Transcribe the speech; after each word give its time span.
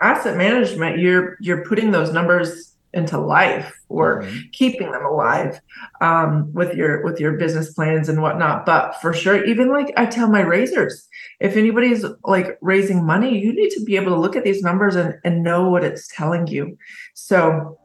asset 0.00 0.36
management, 0.36 0.98
you're 0.98 1.36
you're 1.40 1.64
putting 1.64 1.90
those 1.90 2.12
numbers 2.12 2.76
into 2.96 3.18
life 3.18 3.78
or 3.88 4.22
mm-hmm. 4.22 4.38
keeping 4.52 4.90
them 4.90 5.04
alive 5.04 5.60
um, 6.00 6.52
with 6.52 6.74
your 6.74 7.04
with 7.04 7.20
your 7.20 7.32
business 7.32 7.72
plans 7.74 8.08
and 8.08 8.22
whatnot. 8.22 8.66
But 8.66 8.96
for 9.00 9.12
sure, 9.12 9.44
even 9.44 9.70
like 9.70 9.92
I 9.96 10.06
tell 10.06 10.28
my 10.28 10.40
raisers, 10.40 11.06
if 11.40 11.56
anybody's 11.56 12.04
like 12.24 12.58
raising 12.60 13.04
money, 13.04 13.38
you 13.38 13.52
need 13.52 13.70
to 13.70 13.84
be 13.84 13.96
able 13.96 14.12
to 14.12 14.20
look 14.20 14.34
at 14.34 14.44
these 14.44 14.62
numbers 14.62 14.96
and, 14.96 15.14
and 15.24 15.42
know 15.42 15.68
what 15.68 15.84
it's 15.84 16.08
telling 16.08 16.46
you. 16.46 16.76
So 17.14 17.78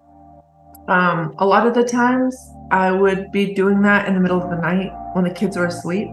um, 0.88 1.36
a 1.38 1.46
lot 1.46 1.68
of 1.68 1.74
the 1.74 1.84
times 1.84 2.36
I 2.72 2.92
would 2.92 3.32
be 3.32 3.54
doing 3.54 3.82
that 3.82 4.08
in 4.08 4.14
the 4.16 4.20
middle 4.22 4.42
of 4.42 4.50
the 4.50 4.58
night 4.58 4.92
when 5.14 5.26
the 5.26 5.32
kids 5.32 5.58
are 5.58 5.68
asleep. 5.68 6.08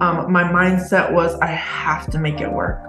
Um, 0.00 0.32
my 0.32 0.44
mindset 0.44 1.12
was 1.12 1.34
I 1.40 1.46
have 1.46 2.08
to 2.12 2.18
make 2.18 2.40
it 2.40 2.50
work. 2.50 2.87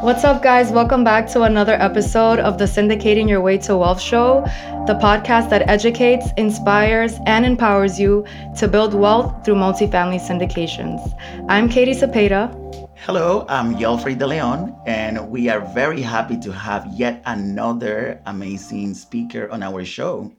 What's 0.00 0.24
up, 0.24 0.42
guys? 0.42 0.70
Welcome 0.70 1.04
back 1.04 1.26
to 1.30 1.42
another 1.42 1.72
episode 1.72 2.38
of 2.38 2.58
the 2.58 2.66
Syndicating 2.66 3.30
Your 3.30 3.40
Way 3.40 3.56
to 3.58 3.78
Wealth 3.78 4.00
show, 4.00 4.42
the 4.86 4.94
podcast 4.94 5.48
that 5.48 5.68
educates, 5.70 6.26
inspires, 6.36 7.14
and 7.24 7.46
empowers 7.46 7.98
you 7.98 8.26
to 8.58 8.68
build 8.68 8.92
wealth 8.92 9.42
through 9.42 9.54
multifamily 9.54 10.20
syndications. 10.20 11.00
I'm 11.48 11.70
Katie 11.70 11.94
Cepeda. 11.94 12.52
Hello, 12.98 13.46
I'm 13.48 13.74
Yelfrey 13.74 14.18
De 14.18 14.26
Leon, 14.26 14.78
and 14.86 15.30
we 15.30 15.48
are 15.48 15.60
very 15.74 16.02
happy 16.02 16.38
to 16.40 16.52
have 16.52 16.86
yet 16.92 17.22
another 17.24 18.20
amazing 18.26 18.92
speaker 18.92 19.50
on 19.50 19.62
our 19.62 19.82
show. 19.82 20.30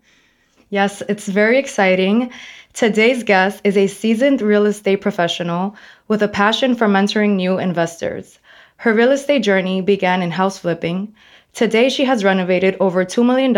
Yes, 0.69 1.01
it's 1.09 1.27
very 1.27 1.57
exciting. 1.57 2.31
Today's 2.73 3.23
guest 3.23 3.61
is 3.63 3.75
a 3.75 3.87
seasoned 3.87 4.41
real 4.41 4.67
estate 4.67 5.01
professional 5.01 5.75
with 6.07 6.21
a 6.21 6.27
passion 6.27 6.75
for 6.75 6.87
mentoring 6.87 7.35
new 7.35 7.57
investors. 7.57 8.37
Her 8.79 8.93
real 8.93 9.11
estate 9.11 9.41
journey 9.41 9.81
began 9.81 10.21
in 10.21 10.29
house 10.29 10.59
flipping. 10.59 11.15
Today, 11.53 11.89
she 11.89 12.05
has 12.05 12.23
renovated 12.23 12.77
over 12.79 13.03
$2 13.03 13.25
million 13.25 13.55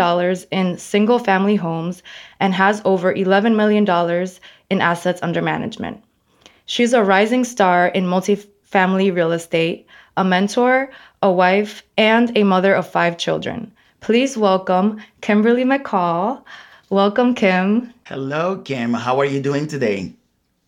in 0.50 0.78
single 0.78 1.18
family 1.18 1.56
homes 1.56 2.02
and 2.40 2.54
has 2.54 2.80
over 2.86 3.12
$11 3.12 3.54
million 3.54 3.84
in 4.70 4.80
assets 4.80 5.22
under 5.22 5.42
management. 5.42 6.02
She's 6.64 6.94
a 6.94 7.04
rising 7.04 7.44
star 7.44 7.88
in 7.88 8.06
multifamily 8.06 9.14
real 9.14 9.32
estate, 9.32 9.86
a 10.16 10.24
mentor, 10.24 10.90
a 11.22 11.30
wife, 11.30 11.82
and 11.98 12.34
a 12.34 12.44
mother 12.44 12.74
of 12.74 12.88
five 12.88 13.18
children. 13.18 13.70
Please 14.00 14.38
welcome 14.38 15.02
Kimberly 15.20 15.64
McCall. 15.64 16.42
Welcome, 16.88 17.34
Kim. 17.34 17.92
Hello, 18.06 18.56
Kim. 18.56 18.94
How 18.94 19.20
are 19.20 19.26
you 19.26 19.42
doing 19.42 19.66
today? 19.66 20.14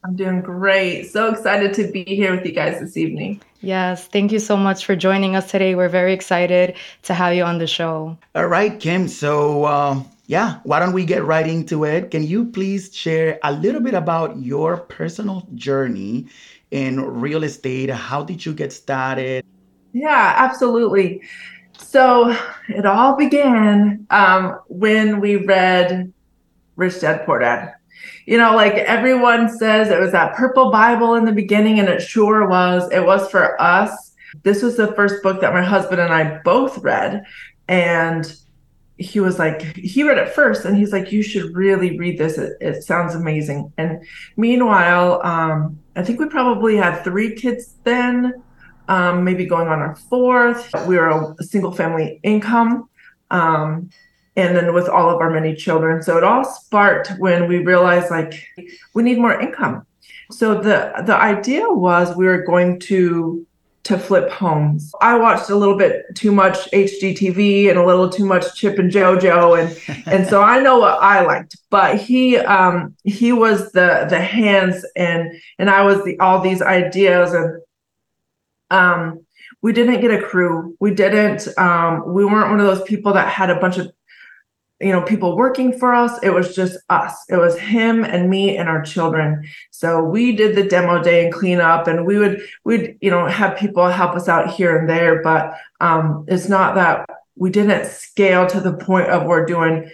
I'm 0.04 0.16
doing 0.16 0.40
great. 0.40 1.04
So 1.10 1.30
excited 1.30 1.74
to 1.74 1.86
be 1.86 2.02
here 2.04 2.34
with 2.34 2.44
you 2.44 2.52
guys 2.52 2.80
this 2.80 2.96
evening. 2.96 3.40
Yes, 3.60 4.08
thank 4.08 4.32
you 4.32 4.40
so 4.40 4.56
much 4.56 4.84
for 4.84 4.96
joining 4.96 5.36
us 5.36 5.48
today. 5.48 5.76
We're 5.76 5.88
very 5.88 6.12
excited 6.12 6.74
to 7.02 7.14
have 7.14 7.34
you 7.34 7.44
on 7.44 7.58
the 7.58 7.68
show. 7.68 8.18
All 8.34 8.48
right, 8.48 8.80
Kim. 8.80 9.06
So, 9.06 9.64
uh, 9.64 10.02
yeah, 10.26 10.58
why 10.64 10.80
don't 10.80 10.92
we 10.92 11.04
get 11.04 11.24
right 11.24 11.46
into 11.46 11.84
it? 11.84 12.10
Can 12.10 12.24
you 12.24 12.46
please 12.46 12.92
share 12.92 13.38
a 13.44 13.52
little 13.52 13.80
bit 13.80 13.94
about 13.94 14.36
your 14.38 14.78
personal 14.78 15.46
journey 15.54 16.26
in 16.72 17.00
real 17.00 17.44
estate? 17.44 17.88
How 17.90 18.24
did 18.24 18.44
you 18.44 18.52
get 18.54 18.72
started? 18.72 19.44
Yeah, 19.92 20.34
absolutely. 20.36 21.22
So, 21.78 22.36
it 22.68 22.86
all 22.86 23.14
began 23.14 24.04
um, 24.10 24.58
when 24.66 25.20
we 25.20 25.36
read 25.36 26.12
Rich 26.74 27.02
Dad 27.02 27.24
Poor 27.24 27.38
Dad 27.38 27.74
you 28.26 28.38
know, 28.38 28.54
like 28.54 28.74
everyone 28.74 29.48
says 29.48 29.90
it 29.90 30.00
was 30.00 30.12
that 30.12 30.34
purple 30.34 30.70
Bible 30.70 31.14
in 31.14 31.24
the 31.24 31.32
beginning, 31.32 31.78
and 31.80 31.88
it 31.88 32.00
sure 32.00 32.48
was. 32.48 32.90
It 32.92 33.04
was 33.04 33.30
for 33.30 33.60
us. 33.60 34.14
This 34.42 34.62
was 34.62 34.76
the 34.76 34.92
first 34.94 35.22
book 35.22 35.40
that 35.40 35.52
my 35.52 35.62
husband 35.62 36.00
and 36.00 36.12
I 36.12 36.40
both 36.42 36.78
read. 36.78 37.24
And 37.68 38.34
he 38.98 39.20
was 39.20 39.38
like, 39.38 39.62
he 39.76 40.02
read 40.02 40.18
it 40.18 40.30
first, 40.30 40.64
and 40.64 40.76
he's 40.76 40.92
like, 40.92 41.12
you 41.12 41.22
should 41.22 41.54
really 41.54 41.98
read 41.98 42.18
this. 42.18 42.38
It, 42.38 42.56
it 42.60 42.82
sounds 42.82 43.14
amazing. 43.14 43.72
And 43.78 44.04
meanwhile, 44.36 45.20
um, 45.24 45.78
I 45.96 46.02
think 46.02 46.20
we 46.20 46.26
probably 46.26 46.76
had 46.76 47.02
three 47.02 47.34
kids 47.34 47.74
then, 47.84 48.42
um, 48.88 49.24
maybe 49.24 49.46
going 49.46 49.68
on 49.68 49.80
our 49.80 49.96
fourth. 49.96 50.70
We 50.86 50.96
were 50.96 51.34
a 51.38 51.44
single 51.44 51.72
family 51.72 52.20
income. 52.22 52.88
Um, 53.30 53.90
and 54.36 54.56
then 54.56 54.74
with 54.74 54.88
all 54.88 55.10
of 55.10 55.20
our 55.20 55.30
many 55.30 55.54
children. 55.54 56.02
So 56.02 56.16
it 56.16 56.24
all 56.24 56.44
sparked 56.44 57.12
when 57.18 57.48
we 57.48 57.58
realized 57.58 58.10
like 58.10 58.46
we 58.94 59.02
need 59.02 59.18
more 59.18 59.38
income. 59.38 59.86
So 60.30 60.54
the 60.54 60.92
the 61.04 61.14
idea 61.14 61.68
was 61.68 62.16
we 62.16 62.26
were 62.26 62.42
going 62.42 62.80
to 62.80 63.46
to 63.84 63.98
flip 63.98 64.30
homes. 64.30 64.92
I 65.00 65.18
watched 65.18 65.50
a 65.50 65.56
little 65.56 65.76
bit 65.76 66.04
too 66.14 66.30
much 66.30 66.70
HGTV 66.70 67.68
and 67.68 67.78
a 67.78 67.84
little 67.84 68.08
too 68.08 68.24
much 68.24 68.54
Chip 68.54 68.78
and 68.78 68.90
JoJo 68.90 69.60
and 69.60 70.06
and 70.06 70.26
so 70.26 70.42
I 70.42 70.60
know 70.60 70.78
what 70.78 71.02
I 71.02 71.24
liked. 71.24 71.56
But 71.68 72.00
he 72.00 72.38
um 72.38 72.96
he 73.04 73.32
was 73.32 73.72
the 73.72 74.06
the 74.08 74.20
hands 74.20 74.86
and 74.96 75.32
and 75.58 75.68
I 75.68 75.82
was 75.82 76.04
the 76.04 76.18
all 76.20 76.40
these 76.40 76.62
ideas 76.62 77.32
and 77.34 77.60
um 78.70 79.26
we 79.62 79.72
didn't 79.72 80.00
get 80.00 80.10
a 80.10 80.22
crew. 80.22 80.76
We 80.80 80.94
didn't 80.94 81.48
um 81.58 82.14
we 82.14 82.24
weren't 82.24 82.50
one 82.50 82.60
of 82.60 82.66
those 82.66 82.86
people 82.86 83.12
that 83.14 83.28
had 83.28 83.50
a 83.50 83.58
bunch 83.58 83.78
of 83.78 83.92
you 84.82 84.92
know 84.92 85.02
people 85.02 85.36
working 85.36 85.78
for 85.78 85.94
us. 85.94 86.18
It 86.22 86.30
was 86.30 86.54
just 86.54 86.78
us. 86.90 87.24
It 87.28 87.36
was 87.36 87.58
him 87.58 88.04
and 88.04 88.28
me 88.28 88.56
and 88.56 88.68
our 88.68 88.82
children. 88.82 89.44
So 89.70 90.02
we 90.02 90.34
did 90.34 90.56
the 90.56 90.64
demo 90.64 91.02
day 91.02 91.24
and 91.24 91.32
clean 91.32 91.60
up 91.60 91.86
and 91.86 92.06
we 92.06 92.18
would 92.18 92.42
we'd 92.64 92.98
you 93.00 93.10
know 93.10 93.26
have 93.26 93.56
people 93.56 93.88
help 93.88 94.14
us 94.14 94.28
out 94.28 94.52
here 94.52 94.76
and 94.76 94.88
there 94.88 95.22
but 95.22 95.54
um 95.80 96.24
it's 96.28 96.48
not 96.48 96.74
that 96.74 97.08
we 97.36 97.50
didn't 97.50 97.86
scale 97.86 98.46
to 98.46 98.60
the 98.60 98.74
point 98.74 99.08
of 99.08 99.24
we're 99.24 99.46
doing 99.46 99.90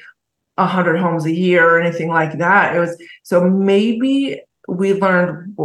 100 0.57 0.97
homes 0.97 1.25
a 1.25 1.33
year 1.33 1.69
or 1.69 1.81
anything 1.81 2.09
like 2.09 2.39
that. 2.39 2.75
It 2.75 2.81
was 2.81 3.01
so 3.23 3.49
maybe 3.49 4.43
we 4.67 4.95
learned 4.95 5.57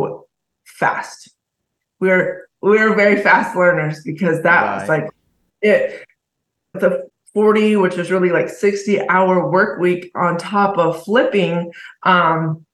fast. 0.66 1.32
We're 2.00 2.48
we're 2.62 2.96
very 2.96 3.22
fast 3.22 3.56
learners 3.56 4.04
because 4.04 4.42
that 4.44 4.62
right. 4.62 4.80
was 4.80 4.90
like 4.90 5.10
it 5.62 6.06
the 6.74 7.10
40 7.34 7.78
which 7.78 7.98
is 7.98 8.12
really 8.12 8.30
like 8.30 8.50
60 8.50 9.08
hour 9.10 9.50
work 9.50 9.80
week 9.80 10.12
on 10.16 10.38
top 10.38 10.78
of 10.78 11.04
flipping 11.04 11.72
um 12.04 12.66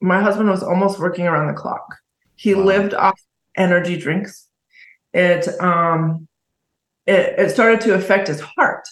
my 0.00 0.20
husband 0.20 0.48
was 0.48 0.62
almost 0.62 0.98
working 0.98 1.26
around 1.26 1.48
the 1.48 1.60
clock. 1.60 1.96
He 2.34 2.54
wow. 2.54 2.64
lived 2.64 2.94
off 2.94 3.20
energy 3.56 3.96
drinks. 3.96 4.48
It 5.12 5.48
um 5.60 6.28
it, 7.06 7.38
it 7.38 7.50
started 7.50 7.80
to 7.82 7.94
affect 7.94 8.28
his 8.28 8.40
heart. 8.40 8.86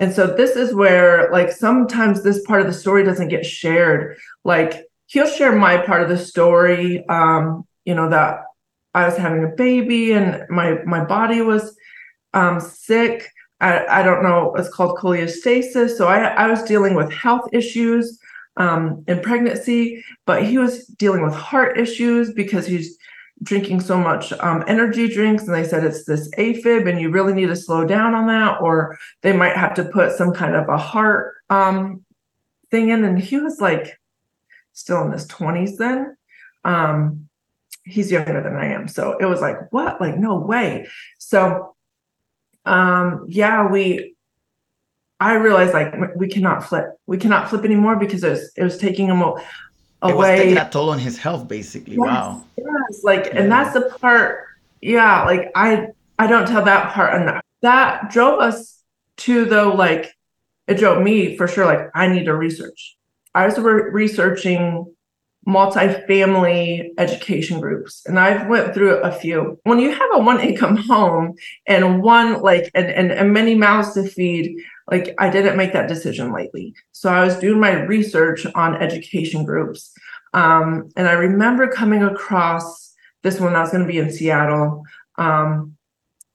And 0.00 0.12
so 0.12 0.26
this 0.28 0.56
is 0.56 0.74
where 0.74 1.30
like 1.32 1.50
sometimes 1.50 2.22
this 2.22 2.44
part 2.46 2.60
of 2.60 2.66
the 2.66 2.72
story 2.72 3.04
doesn't 3.04 3.28
get 3.28 3.44
shared. 3.44 4.16
Like 4.44 4.84
he'll 5.06 5.28
share 5.28 5.54
my 5.54 5.78
part 5.78 6.02
of 6.02 6.08
the 6.08 6.18
story 6.18 7.06
um 7.08 7.66
you 7.84 7.94
know 7.94 8.08
that 8.10 8.44
i 8.94 9.06
was 9.06 9.16
having 9.16 9.42
a 9.42 9.48
baby 9.48 10.12
and 10.12 10.44
my 10.50 10.82
my 10.84 11.02
body 11.02 11.40
was 11.40 11.74
um 12.34 12.60
sick 12.60 13.26
I, 13.60 14.00
I 14.00 14.02
don't 14.02 14.22
know, 14.22 14.54
it's 14.56 14.68
called 14.68 14.98
cholestasis. 14.98 15.96
So 15.96 16.06
I, 16.06 16.28
I 16.28 16.46
was 16.46 16.62
dealing 16.62 16.94
with 16.94 17.12
health 17.12 17.48
issues 17.52 18.18
um, 18.56 19.04
in 19.08 19.20
pregnancy, 19.20 20.04
but 20.26 20.44
he 20.44 20.58
was 20.58 20.86
dealing 20.86 21.22
with 21.22 21.34
heart 21.34 21.78
issues 21.78 22.32
because 22.32 22.66
he's 22.66 22.96
drinking 23.42 23.80
so 23.80 23.98
much 23.98 24.32
um, 24.34 24.64
energy 24.66 25.08
drinks. 25.08 25.44
And 25.44 25.54
they 25.54 25.64
said 25.64 25.84
it's 25.84 26.04
this 26.04 26.28
AFib 26.36 26.88
and 26.88 27.00
you 27.00 27.10
really 27.10 27.32
need 27.32 27.46
to 27.46 27.56
slow 27.56 27.84
down 27.84 28.14
on 28.14 28.26
that, 28.26 28.60
or 28.60 28.98
they 29.22 29.32
might 29.32 29.56
have 29.56 29.74
to 29.74 29.84
put 29.84 30.12
some 30.12 30.32
kind 30.32 30.54
of 30.54 30.68
a 30.68 30.78
heart 30.78 31.34
um, 31.50 32.04
thing 32.70 32.90
in. 32.90 33.04
And 33.04 33.18
he 33.18 33.38
was 33.38 33.60
like 33.60 33.98
still 34.72 35.02
in 35.02 35.12
his 35.12 35.26
20s 35.26 35.76
then. 35.76 36.16
Um, 36.64 37.28
he's 37.84 38.10
younger 38.10 38.42
than 38.42 38.56
I 38.56 38.66
am. 38.66 38.86
So 38.86 39.16
it 39.18 39.24
was 39.24 39.40
like, 39.40 39.72
what? 39.72 40.00
Like, 40.00 40.18
no 40.18 40.38
way. 40.38 40.86
So 41.18 41.74
um, 42.68 43.24
yeah, 43.28 43.68
we, 43.68 44.14
I 45.18 45.34
realized 45.34 45.72
like 45.74 45.94
we 46.14 46.28
cannot 46.28 46.64
flip. 46.64 46.86
We 47.06 47.18
cannot 47.18 47.48
flip 47.48 47.64
anymore 47.64 47.96
because 47.96 48.22
it 48.22 48.30
was, 48.30 48.52
it 48.56 48.62
was 48.62 48.78
taking 48.78 49.08
him 49.08 49.20
away. 49.22 49.42
It 50.04 50.14
was 50.14 50.26
taking 50.26 50.54
that 50.54 50.70
toll 50.70 50.90
on 50.90 50.98
his 50.98 51.18
health, 51.18 51.48
basically. 51.48 51.96
Yes, 51.96 52.06
wow. 52.06 52.44
Yes, 52.56 53.02
like, 53.02 53.26
yeah. 53.26 53.38
and 53.40 53.50
that's 53.50 53.74
the 53.74 53.90
part. 54.00 54.44
Yeah, 54.80 55.24
like 55.24 55.50
I, 55.54 55.88
I 56.18 56.26
don't 56.26 56.46
tell 56.46 56.64
that 56.64 56.92
part 56.92 57.20
enough. 57.20 57.42
That 57.62 58.10
drove 58.10 58.40
us 58.40 58.82
to 59.18 59.44
though, 59.44 59.72
like, 59.72 60.14
it 60.68 60.74
drove 60.74 61.02
me 61.02 61.36
for 61.36 61.48
sure. 61.48 61.64
Like, 61.64 61.90
I 61.94 62.06
need 62.06 62.26
to 62.26 62.34
research. 62.34 62.96
I 63.34 63.46
was 63.46 63.58
re- 63.58 63.90
researching 63.90 64.94
multi-family 65.46 66.92
education 66.98 67.60
groups 67.60 68.02
and 68.06 68.18
i've 68.18 68.46
went 68.48 68.74
through 68.74 68.96
a 68.98 69.10
few 69.10 69.58
when 69.64 69.78
you 69.78 69.90
have 69.90 70.10
a 70.12 70.18
one 70.18 70.40
income 70.40 70.76
home 70.76 71.34
and 71.66 72.02
one 72.02 72.42
like 72.42 72.70
and, 72.74 72.86
and, 72.86 73.10
and 73.10 73.32
many 73.32 73.54
mouths 73.54 73.94
to 73.94 74.02
feed 74.06 74.54
like 74.90 75.14
i 75.18 75.30
didn't 75.30 75.56
make 75.56 75.72
that 75.72 75.88
decision 75.88 76.32
lately 76.32 76.74
so 76.92 77.08
i 77.08 77.24
was 77.24 77.36
doing 77.36 77.58
my 77.58 77.72
research 77.72 78.46
on 78.54 78.76
education 78.76 79.44
groups 79.44 79.92
um, 80.34 80.90
and 80.96 81.08
i 81.08 81.12
remember 81.12 81.66
coming 81.68 82.02
across 82.02 82.88
this 83.22 83.40
one 83.40 83.56
I 83.56 83.60
was 83.60 83.70
going 83.70 83.82
to 83.82 83.92
be 83.92 83.98
in 83.98 84.10
Seattle. 84.10 84.84
Um, 85.16 85.76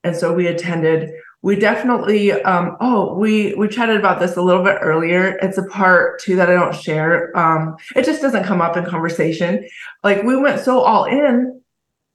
and 0.02 0.14
so 0.14 0.32
we 0.32 0.46
attended. 0.46 1.10
We 1.44 1.56
definitely, 1.56 2.32
um, 2.32 2.78
oh, 2.80 3.12
we 3.18 3.54
we 3.56 3.68
chatted 3.68 3.98
about 3.98 4.18
this 4.18 4.38
a 4.38 4.40
little 4.40 4.64
bit 4.64 4.78
earlier. 4.80 5.36
It's 5.42 5.58
a 5.58 5.66
part 5.66 6.18
too 6.18 6.36
that 6.36 6.48
I 6.48 6.54
don't 6.54 6.74
share. 6.74 7.36
Um, 7.36 7.76
it 7.94 8.06
just 8.06 8.22
doesn't 8.22 8.44
come 8.44 8.62
up 8.62 8.78
in 8.78 8.86
conversation. 8.86 9.68
Like 10.02 10.22
we 10.22 10.38
went 10.38 10.62
so 10.62 10.80
all 10.80 11.04
in. 11.04 11.60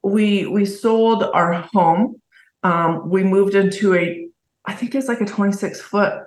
We 0.02 0.48
we 0.48 0.66
sold 0.66 1.22
our 1.22 1.54
home. 1.54 2.20
Um, 2.64 3.08
we 3.08 3.24
moved 3.24 3.54
into 3.54 3.94
a, 3.94 4.28
I 4.66 4.74
think 4.74 4.96
it's 4.96 5.08
like 5.08 5.22
a 5.22 5.26
26 5.26 5.80
foot 5.80 6.24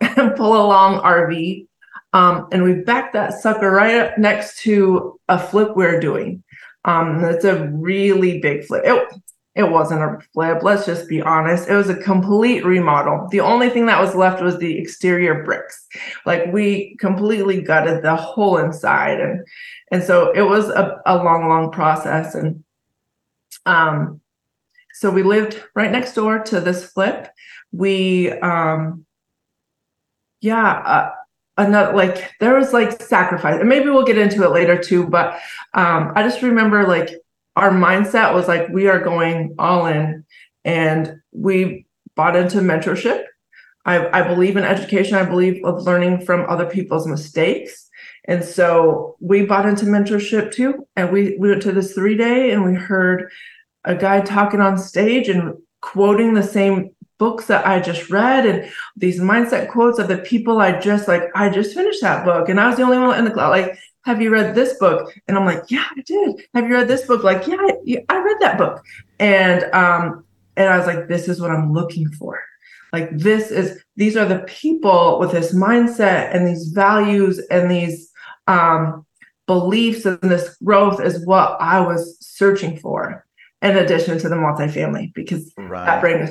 pull 0.36 0.64
along 0.64 1.00
RV. 1.00 1.66
Um, 2.12 2.46
and 2.52 2.62
we 2.62 2.74
backed 2.74 3.14
that 3.14 3.34
sucker 3.34 3.72
right 3.72 3.96
up 3.96 4.18
next 4.18 4.60
to 4.62 5.18
a 5.28 5.36
flip 5.36 5.74
we're 5.74 5.98
doing. 5.98 6.44
Um, 6.84 7.24
it's 7.24 7.44
a 7.44 7.66
really 7.72 8.38
big 8.38 8.64
flip. 8.64 8.84
It, 8.86 9.08
it 9.56 9.70
wasn't 9.70 10.02
a 10.02 10.18
flip, 10.34 10.62
let's 10.62 10.84
just 10.84 11.08
be 11.08 11.22
honest. 11.22 11.66
It 11.66 11.74
was 11.74 11.88
a 11.88 11.96
complete 11.96 12.62
remodel. 12.62 13.26
The 13.30 13.40
only 13.40 13.70
thing 13.70 13.86
that 13.86 13.98
was 13.98 14.14
left 14.14 14.42
was 14.42 14.58
the 14.58 14.78
exterior 14.78 15.44
bricks. 15.44 15.86
Like 16.26 16.52
we 16.52 16.94
completely 17.00 17.62
gutted 17.62 18.02
the 18.02 18.14
whole 18.14 18.58
inside. 18.58 19.18
And 19.18 19.46
and 19.90 20.02
so 20.04 20.30
it 20.32 20.42
was 20.42 20.68
a, 20.68 21.00
a 21.06 21.16
long, 21.16 21.48
long 21.48 21.70
process. 21.72 22.34
And 22.34 22.62
um 23.64 24.20
so 24.92 25.10
we 25.10 25.22
lived 25.22 25.62
right 25.74 25.90
next 25.90 26.12
door 26.12 26.38
to 26.40 26.60
this 26.60 26.84
flip. 26.92 27.28
We 27.72 28.32
um 28.32 29.06
yeah, 30.42 30.70
uh, 30.70 31.10
another 31.56 31.96
like 31.96 32.30
there 32.40 32.54
was 32.54 32.74
like 32.74 33.00
sacrifice 33.00 33.58
and 33.58 33.70
maybe 33.70 33.88
we'll 33.88 34.04
get 34.04 34.18
into 34.18 34.44
it 34.44 34.50
later 34.50 34.76
too 34.76 35.06
but 35.06 35.40
um 35.72 36.12
i 36.14 36.22
just 36.22 36.42
remember 36.42 36.86
like 36.86 37.18
our 37.56 37.70
mindset 37.70 38.34
was 38.34 38.46
like 38.46 38.68
we 38.68 38.86
are 38.86 39.00
going 39.00 39.54
all 39.58 39.86
in. 39.86 40.24
And 40.64 41.20
we 41.32 41.86
bought 42.14 42.36
into 42.36 42.58
mentorship. 42.58 43.24
I 43.84 44.20
i 44.20 44.22
believe 44.22 44.56
in 44.56 44.64
education. 44.64 45.16
I 45.16 45.24
believe 45.24 45.64
of 45.64 45.82
learning 45.82 46.24
from 46.24 46.48
other 46.48 46.66
people's 46.66 47.06
mistakes. 47.06 47.88
And 48.26 48.44
so 48.44 49.16
we 49.20 49.46
bought 49.46 49.66
into 49.66 49.86
mentorship 49.86 50.52
too. 50.52 50.86
And 50.96 51.12
we, 51.12 51.36
we 51.38 51.50
went 51.50 51.62
to 51.62 51.72
this 51.72 51.92
three 51.92 52.16
day 52.16 52.50
and 52.50 52.64
we 52.64 52.74
heard 52.74 53.30
a 53.84 53.94
guy 53.94 54.20
talking 54.20 54.60
on 54.60 54.76
stage 54.76 55.28
and 55.28 55.54
quoting 55.80 56.34
the 56.34 56.42
same 56.42 56.90
books 57.18 57.46
that 57.46 57.66
I 57.66 57.80
just 57.80 58.10
read 58.10 58.44
and 58.44 58.70
these 58.96 59.20
mindset 59.20 59.70
quotes 59.70 59.98
of 59.98 60.08
the 60.08 60.18
people 60.18 60.60
I 60.60 60.78
just 60.78 61.08
like, 61.08 61.22
I 61.34 61.48
just 61.48 61.74
finished 61.74 62.02
that 62.02 62.24
book 62.24 62.48
and 62.48 62.60
I 62.60 62.66
was 62.66 62.76
the 62.76 62.82
only 62.82 62.98
one 62.98 63.18
in 63.18 63.24
the 63.24 63.30
class. 63.30 63.50
Like, 63.50 63.78
have 64.06 64.22
you 64.22 64.30
read 64.30 64.54
this 64.54 64.74
book? 64.78 65.12
And 65.26 65.36
I'm 65.36 65.44
like, 65.44 65.64
yeah, 65.68 65.84
I 65.96 66.00
did. 66.02 66.40
Have 66.54 66.68
you 66.68 66.74
read 66.74 66.86
this 66.86 67.04
book? 67.04 67.24
Like, 67.24 67.46
yeah, 67.46 67.56
I, 67.58 68.04
I 68.08 68.22
read 68.22 68.36
that 68.40 68.56
book. 68.56 68.82
And 69.18 69.64
um, 69.74 70.24
and 70.56 70.68
I 70.68 70.78
was 70.78 70.86
like, 70.86 71.08
this 71.08 71.28
is 71.28 71.40
what 71.40 71.50
I'm 71.50 71.72
looking 71.72 72.08
for. 72.12 72.40
Like, 72.92 73.10
this 73.18 73.50
is 73.50 73.82
these 73.96 74.16
are 74.16 74.24
the 74.24 74.44
people 74.46 75.18
with 75.18 75.32
this 75.32 75.52
mindset 75.52 76.34
and 76.34 76.46
these 76.46 76.68
values 76.68 77.40
and 77.50 77.70
these 77.70 78.12
um 78.46 79.04
beliefs 79.46 80.06
and 80.06 80.18
this 80.22 80.56
growth 80.64 81.00
is 81.00 81.24
what 81.26 81.56
I 81.60 81.80
was 81.80 82.16
searching 82.20 82.78
for 82.78 83.26
in 83.62 83.76
addition 83.76 84.18
to 84.18 84.28
the 84.28 84.36
multifamily 84.36 85.14
because 85.14 85.52
right. 85.56 85.84
that 85.84 86.00
brings 86.00 86.30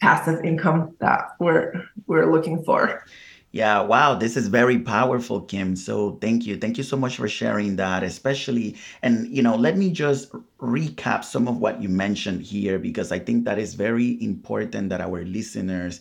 passive 0.00 0.42
income 0.42 0.96
that 1.00 1.32
we're 1.38 1.84
we're 2.06 2.32
looking 2.32 2.64
for. 2.64 3.04
Yeah, 3.52 3.80
wow, 3.82 4.14
this 4.14 4.36
is 4.36 4.46
very 4.46 4.78
powerful, 4.78 5.40
Kim. 5.40 5.74
So 5.74 6.12
thank 6.20 6.46
you. 6.46 6.56
Thank 6.56 6.78
you 6.78 6.84
so 6.84 6.96
much 6.96 7.16
for 7.16 7.26
sharing 7.28 7.76
that, 7.76 8.04
especially. 8.04 8.76
And, 9.02 9.26
you 9.34 9.42
know, 9.42 9.56
let 9.56 9.76
me 9.76 9.90
just 9.90 10.30
recap 10.60 11.24
some 11.24 11.48
of 11.48 11.58
what 11.58 11.82
you 11.82 11.88
mentioned 11.88 12.42
here 12.42 12.78
because 12.78 13.10
I 13.10 13.18
think 13.18 13.44
that 13.44 13.58
is 13.58 13.74
very 13.74 14.22
important 14.22 14.88
that 14.90 15.00
our 15.00 15.24
listeners 15.24 16.00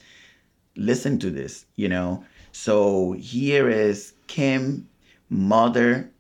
listen 0.76 1.20
to 1.20 1.32
this, 1.32 1.66
you 1.76 1.90
know. 1.90 2.24
So 2.54 3.14
here 3.14 3.70
is 3.70 4.14
Kim, 4.28 4.90
mother, 5.30 6.12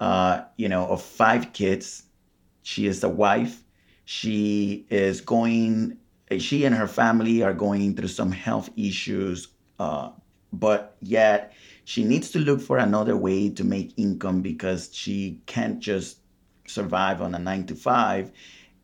uh, 0.00 0.42
you 0.56 0.68
know, 0.68 0.86
of 0.86 1.02
five 1.02 1.52
kids. 1.52 2.04
She 2.62 2.86
is 2.86 3.04
a 3.04 3.08
wife. 3.08 3.64
She 4.04 4.86
is 4.90 5.20
going 5.20 5.98
she 6.38 6.64
and 6.64 6.74
her 6.74 6.88
family 6.88 7.42
are 7.42 7.52
going 7.54 7.94
through 7.96 8.08
some 8.08 8.32
health 8.32 8.70
issues, 8.76 9.48
uh, 9.78 10.10
but 10.52 10.96
yet 11.00 11.52
she 11.84 12.04
needs 12.04 12.30
to 12.30 12.38
look 12.38 12.60
for 12.60 12.78
another 12.78 13.16
way 13.16 13.48
to 13.50 13.64
make 13.64 13.92
income 13.96 14.42
because 14.42 14.90
she 14.92 15.40
can't 15.46 15.80
just 15.80 16.18
survive 16.66 17.20
on 17.20 17.34
a 17.34 17.38
nine 17.38 17.66
to 17.66 17.74
five. 17.74 18.30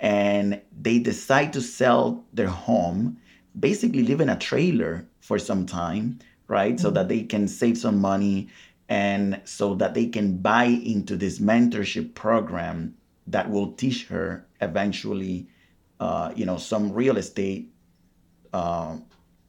And 0.00 0.60
they 0.80 0.98
decide 0.98 1.52
to 1.54 1.60
sell 1.60 2.24
their 2.32 2.48
home, 2.48 3.18
basically 3.58 4.02
live 4.02 4.20
in 4.20 4.28
a 4.28 4.38
trailer 4.38 5.06
for 5.20 5.38
some 5.38 5.66
time, 5.66 6.18
right? 6.46 6.74
Mm-hmm. 6.74 6.82
So 6.82 6.90
that 6.90 7.08
they 7.08 7.22
can 7.22 7.48
save 7.48 7.78
some 7.78 8.00
money 8.00 8.48
and 8.88 9.40
so 9.44 9.74
that 9.74 9.94
they 9.94 10.06
can 10.06 10.38
buy 10.38 10.64
into 10.64 11.16
this 11.16 11.38
mentorship 11.38 12.14
program 12.14 12.94
that 13.26 13.50
will 13.50 13.72
teach 13.72 14.06
her 14.06 14.46
eventually 14.60 15.48
uh, 16.00 16.32
you 16.36 16.46
know, 16.46 16.56
some 16.56 16.92
real 16.92 17.16
estate, 17.16 17.72
uh, 18.52 18.96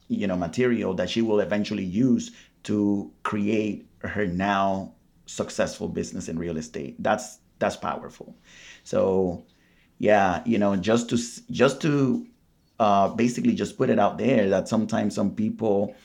you 0.10 0.28
know, 0.28 0.36
material 0.36 0.94
that 0.96 1.10
she 1.10 1.22
will 1.22 1.40
eventually 1.40 1.86
use 1.86 2.32
to 2.64 3.12
create 3.24 3.88
her 4.00 4.26
now 4.28 4.94
successful 5.26 5.88
business 5.88 6.28
in 6.28 6.38
real 6.38 6.58
estate. 6.58 7.02
That's 7.02 7.40
that's 7.60 7.76
powerful. 7.76 8.36
So, 8.84 9.46
yeah, 10.00 10.42
you 10.46 10.58
know, 10.58 10.76
just 10.76 11.10
to 11.10 11.18
just 11.52 11.82
to 11.82 12.26
uh, 12.80 13.10
basically 13.10 13.54
just 13.54 13.78
put 13.78 13.90
it 13.90 14.00
out 14.00 14.18
there 14.18 14.50
that 14.50 14.68
sometimes 14.68 15.16
some 15.16 15.36
people 15.36 15.96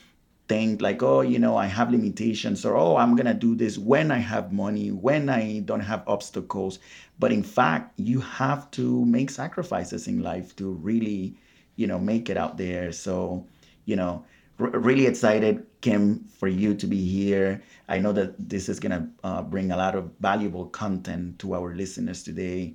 think 0.48 0.82
like, 0.82 1.02
oh, 1.02 1.22
you 1.22 1.38
know, 1.38 1.56
I 1.56 1.66
have 1.66 1.90
limitations, 1.90 2.64
or 2.66 2.76
oh, 2.76 2.96
I'm 2.96 3.16
gonna 3.16 3.34
do 3.34 3.54
this 3.54 3.78
when 3.78 4.10
I 4.10 4.18
have 4.18 4.52
money, 4.52 4.90
when 4.90 5.28
I 5.28 5.60
don't 5.60 5.80
have 5.80 6.04
obstacles. 6.06 6.78
But 7.18 7.32
in 7.32 7.42
fact, 7.42 7.98
you 7.98 8.20
have 8.20 8.70
to 8.72 9.04
make 9.06 9.30
sacrifices 9.30 10.06
in 10.08 10.22
life 10.22 10.54
to 10.56 10.70
really, 10.70 11.36
you 11.76 11.86
know, 11.86 11.98
make 11.98 12.28
it 12.28 12.36
out 12.36 12.58
there. 12.58 12.92
So, 12.92 13.46
you 13.84 13.96
know, 13.96 14.24
r- 14.58 14.78
really 14.78 15.06
excited, 15.06 15.66
Kim, 15.80 16.24
for 16.38 16.48
you 16.48 16.74
to 16.74 16.86
be 16.86 17.04
here. 17.04 17.62
I 17.88 17.98
know 17.98 18.12
that 18.12 18.34
this 18.48 18.68
is 18.68 18.80
gonna 18.80 19.08
uh, 19.22 19.42
bring 19.42 19.70
a 19.70 19.76
lot 19.76 19.94
of 19.94 20.10
valuable 20.20 20.66
content 20.66 21.38
to 21.40 21.54
our 21.54 21.74
listeners 21.74 22.22
today, 22.22 22.74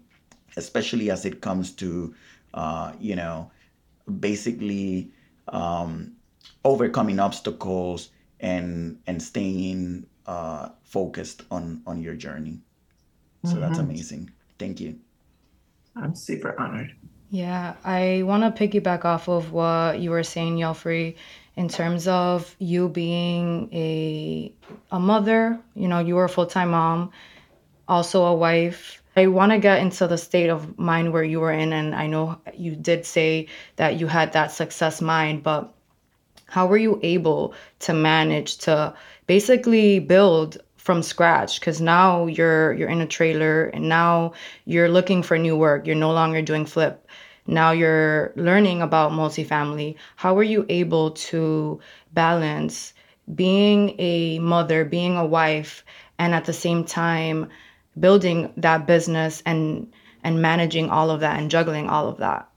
especially 0.58 1.12
as 1.12 1.26
it 1.26 1.42
comes 1.42 1.72
to, 1.74 2.14
uh, 2.54 2.94
you 3.00 3.16
know, 3.16 3.52
basically. 4.20 5.12
Um, 5.48 6.14
overcoming 6.64 7.20
obstacles 7.20 8.10
and 8.40 9.00
and 9.08 9.22
staying 9.22 10.06
uh, 10.26 10.70
focused 10.84 11.44
on 11.52 11.82
on 11.86 12.02
your 12.02 12.16
journey. 12.16 12.60
So 13.44 13.52
mm-hmm. 13.52 13.62
that's 13.62 13.80
amazing. 13.80 14.32
Thank 14.58 14.80
you. 14.80 15.00
I'm 15.96 16.16
super 16.16 16.60
honored. 16.60 16.96
Yeah, 17.30 17.76
I 17.84 18.24
want 18.26 18.44
to 18.56 18.68
piggyback 18.68 19.06
off 19.06 19.28
of 19.30 19.52
what 19.52 20.00
you 20.00 20.10
were 20.10 20.24
saying, 20.24 20.58
Yelfrey, 20.58 21.16
in 21.56 21.68
terms 21.70 22.08
of 22.08 22.56
you 22.60 22.90
being 22.90 23.70
a 23.72 24.52
a 24.92 25.00
mother. 25.00 25.60
You 25.76 25.88
know, 25.88 26.00
you 26.00 26.16
were 26.16 26.26
a 26.26 26.30
full 26.30 26.48
time 26.48 26.72
mom, 26.72 27.12
also 27.88 28.26
a 28.26 28.34
wife. 28.34 29.04
I 29.16 29.28
want 29.28 29.52
to 29.52 29.60
get 29.60 29.80
into 29.80 30.08
the 30.08 30.18
state 30.18 30.50
of 30.50 30.80
mind 30.80 31.14
where 31.14 31.24
you 31.24 31.40
were 31.40 31.52
in, 31.52 31.72
and 31.74 31.94
I 31.94 32.08
know 32.08 32.40
you 32.56 32.76
did 32.76 33.06
say 33.06 33.48
that 33.76 34.00
you 34.00 34.08
had 34.08 34.34
that 34.34 34.52
success 34.52 35.02
mind, 35.02 35.44
but 35.44 35.72
how 36.48 36.66
were 36.66 36.78
you 36.78 37.00
able 37.04 37.54
to 37.80 37.94
manage 37.94 38.58
to 38.60 38.96
basically 39.28 40.00
build 40.00 40.58
from 40.90 41.04
scratch 41.04 41.60
because 41.60 41.80
now 41.80 42.26
you're 42.26 42.74
you're 42.74 42.90
in 42.90 43.00
a 43.00 43.06
trailer 43.06 43.66
and 43.66 43.88
now 43.88 44.34
you're 44.66 44.90
looking 44.90 45.22
for 45.22 45.38
new 45.38 45.56
work 45.56 45.86
you're 45.86 45.96
no 45.96 46.12
longer 46.12 46.42
doing 46.42 46.66
flip 46.66 47.08
now 47.46 47.70
you're 47.70 48.34
learning 48.36 48.82
about 48.82 49.12
multifamily 49.12 49.94
how 50.16 50.34
were 50.34 50.42
you 50.42 50.66
able 50.68 51.12
to 51.12 51.80
balance 52.14 52.96
being 53.36 53.94
a 54.00 54.40
mother 54.40 54.84
being 54.84 55.16
a 55.16 55.24
wife 55.24 55.86
and 56.18 56.34
at 56.34 56.46
the 56.46 56.54
same 56.54 56.84
time 56.84 57.48
building 58.00 58.52
that 58.58 58.88
business 58.88 59.44
and 59.46 59.94
and 60.24 60.42
managing 60.42 60.90
all 60.90 61.12
of 61.12 61.20
that 61.20 61.38
and 61.40 61.52
juggling 61.52 61.88
all 61.88 62.08
of 62.08 62.18
that 62.18 62.50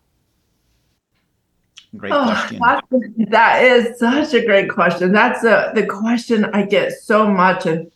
Great 1.95 2.13
oh, 2.15 2.25
question. 2.57 3.29
That 3.29 3.63
is 3.63 3.99
such 3.99 4.33
a 4.33 4.43
great 4.47 4.71
question. 4.71 5.13
That's 5.13 5.45
a, 5.45 5.73
the 5.75 5.85
question 5.85 6.47
I 6.55 6.63
get 6.63 6.93
so 6.93 7.27
much. 7.27 7.67
And, 7.67 7.93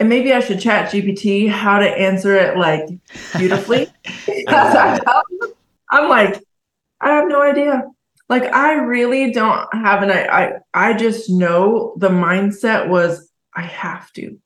and 0.00 0.08
maybe 0.08 0.32
I 0.32 0.40
should 0.40 0.60
chat 0.60 0.90
GPT 0.90 1.48
how 1.48 1.78
to 1.78 1.86
answer 1.86 2.34
it 2.34 2.56
like 2.56 2.86
beautifully. 3.36 3.86
I'm 4.48 6.08
like, 6.08 6.42
I 7.00 7.10
have 7.10 7.28
no 7.28 7.42
idea. 7.42 7.84
Like 8.30 8.44
I 8.44 8.74
really 8.74 9.30
don't 9.32 9.68
have 9.74 10.02
an 10.02 10.10
I 10.10 10.54
I 10.72 10.94
just 10.94 11.28
know 11.28 11.94
the 11.98 12.08
mindset 12.08 12.88
was 12.88 13.30
I 13.54 13.62
have 13.62 14.10
to. 14.14 14.38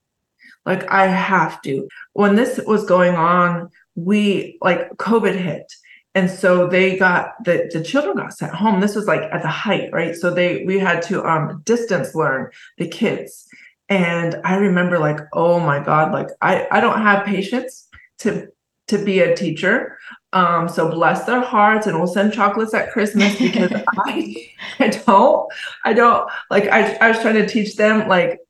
Like 0.67 0.91
I 0.91 1.07
have 1.07 1.63
to. 1.63 1.87
When 2.15 2.35
this 2.35 2.59
was 2.67 2.85
going 2.87 3.15
on, 3.15 3.71
we 3.95 4.59
like 4.61 4.91
COVID 4.97 5.37
hit. 5.37 5.73
And 6.17 6.31
so 6.31 6.69
they 6.69 6.97
got 6.97 7.33
the, 7.45 7.69
the 7.73 7.83
children 7.83 8.17
got 8.17 8.33
sent 8.33 8.55
home. 8.55 8.81
This 8.81 8.95
was 8.95 9.07
like 9.07 9.23
at 9.33 9.43
the 9.43 9.49
height, 9.49 9.91
right? 9.93 10.17
So 10.17 10.33
they 10.33 10.65
we 10.65 10.79
had 10.79 11.03
to 11.03 11.25
um 11.25 11.63
distance 11.65 12.15
learn 12.15 12.51
the 12.79 12.89
kids. 12.89 13.47
And 13.89 14.41
I 14.45 14.57
remember 14.57 14.99
like, 14.99 15.21
oh 15.33 15.61
my 15.61 15.83
God, 15.83 16.13
like 16.13 16.29
I, 16.41 16.67
I 16.71 16.81
don't 16.81 17.03
have 17.03 17.27
patience 17.27 17.89
to 18.21 18.49
to 18.89 19.03
be 19.03 19.21
a 19.21 19.35
teacher. 19.35 19.99
Um, 20.33 20.69
so 20.69 20.91
bless 20.91 21.25
their 21.25 21.41
hearts 21.41 21.87
and 21.87 21.97
we'll 21.97 22.07
send 22.07 22.33
chocolates 22.33 22.75
at 22.75 22.93
Christmas 22.93 23.39
because 23.39 23.73
I 23.99 24.49
I 24.79 24.89
don't 24.89 25.53
I 25.85 25.93
don't 25.93 26.31
like 26.51 26.65
I, 26.69 26.95
I 26.97 27.09
was 27.09 27.21
trying 27.21 27.35
to 27.37 27.47
teach 27.47 27.77
them 27.77 28.09
like 28.09 28.41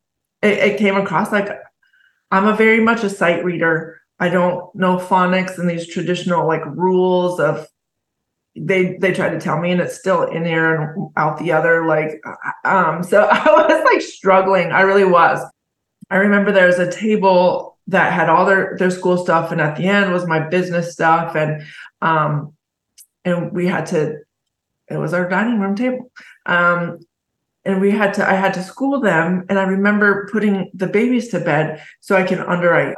it, 0.42 0.58
it 0.58 0.78
came 0.78 0.96
across 0.96 1.32
like 1.32 1.48
I'm 2.30 2.46
a 2.46 2.56
very 2.56 2.80
much 2.80 3.04
a 3.04 3.10
sight 3.10 3.44
reader. 3.44 4.00
I 4.18 4.28
don't 4.28 4.74
know 4.74 4.96
phonics 4.96 5.58
and 5.58 5.68
these 5.68 5.88
traditional 5.88 6.46
like 6.46 6.64
rules 6.66 7.40
of 7.40 7.66
they 8.56 8.96
they 8.98 9.12
tried 9.12 9.30
to 9.30 9.40
tell 9.40 9.58
me 9.58 9.72
and 9.72 9.80
it's 9.80 9.98
still 9.98 10.22
in 10.22 10.44
here 10.44 10.74
and 10.74 11.10
out 11.16 11.38
the 11.38 11.50
other 11.50 11.86
like 11.86 12.22
um 12.64 13.02
so 13.02 13.24
I 13.30 13.44
was 13.44 13.84
like 13.84 14.02
struggling. 14.02 14.70
I 14.70 14.82
really 14.82 15.04
was. 15.04 15.44
I 16.10 16.16
remember 16.16 16.52
there 16.52 16.66
was 16.66 16.78
a 16.78 16.90
table 16.90 17.78
that 17.88 18.12
had 18.12 18.28
all 18.28 18.46
their 18.46 18.76
their 18.78 18.90
school 18.90 19.16
stuff 19.16 19.50
and 19.50 19.60
at 19.60 19.76
the 19.76 19.86
end 19.86 20.12
was 20.12 20.26
my 20.26 20.48
business 20.48 20.92
stuff 20.92 21.34
and 21.34 21.64
um 22.00 22.52
and 23.24 23.52
we 23.52 23.66
had 23.66 23.86
to 23.86 24.18
it 24.88 24.96
was 24.96 25.12
our 25.12 25.28
dining 25.28 25.60
room 25.60 25.74
table. 25.74 26.10
Um 26.46 27.00
and 27.64 27.80
we 27.80 27.90
had 27.90 28.14
to 28.14 28.28
i 28.28 28.34
had 28.34 28.54
to 28.54 28.62
school 28.62 29.00
them 29.00 29.46
and 29.48 29.58
i 29.58 29.62
remember 29.62 30.28
putting 30.30 30.70
the 30.74 30.86
babies 30.86 31.28
to 31.28 31.40
bed 31.40 31.82
so 32.00 32.14
i 32.14 32.22
can 32.22 32.38
underwrite. 32.40 32.96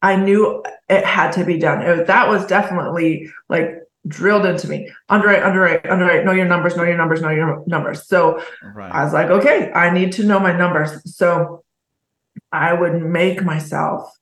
I 0.00 0.14
knew 0.14 0.62
it 0.88 1.04
had 1.04 1.32
to 1.32 1.44
be 1.44 1.58
done. 1.58 1.82
It, 1.82 2.06
that 2.06 2.28
was 2.28 2.46
definitely 2.46 3.32
like 3.48 3.82
drilled 4.08 4.46
into 4.46 4.68
me. 4.68 4.90
Underwrite 5.08 5.42
underwrite 5.42 5.88
underwrite 5.88 6.24
know 6.24 6.32
your 6.32 6.46
numbers 6.46 6.76
know 6.76 6.82
your 6.82 6.96
numbers 6.96 7.20
know 7.20 7.30
your 7.30 7.62
numbers. 7.66 8.06
So 8.06 8.42
right. 8.74 8.92
i 8.92 9.04
was 9.04 9.12
like 9.12 9.28
okay 9.28 9.70
i 9.72 9.90
need 9.90 10.12
to 10.12 10.24
know 10.24 10.40
my 10.40 10.56
numbers. 10.56 10.90
So 11.16 11.62
i 12.52 12.72
would 12.72 13.02
make 13.02 13.42
myself 13.42 14.12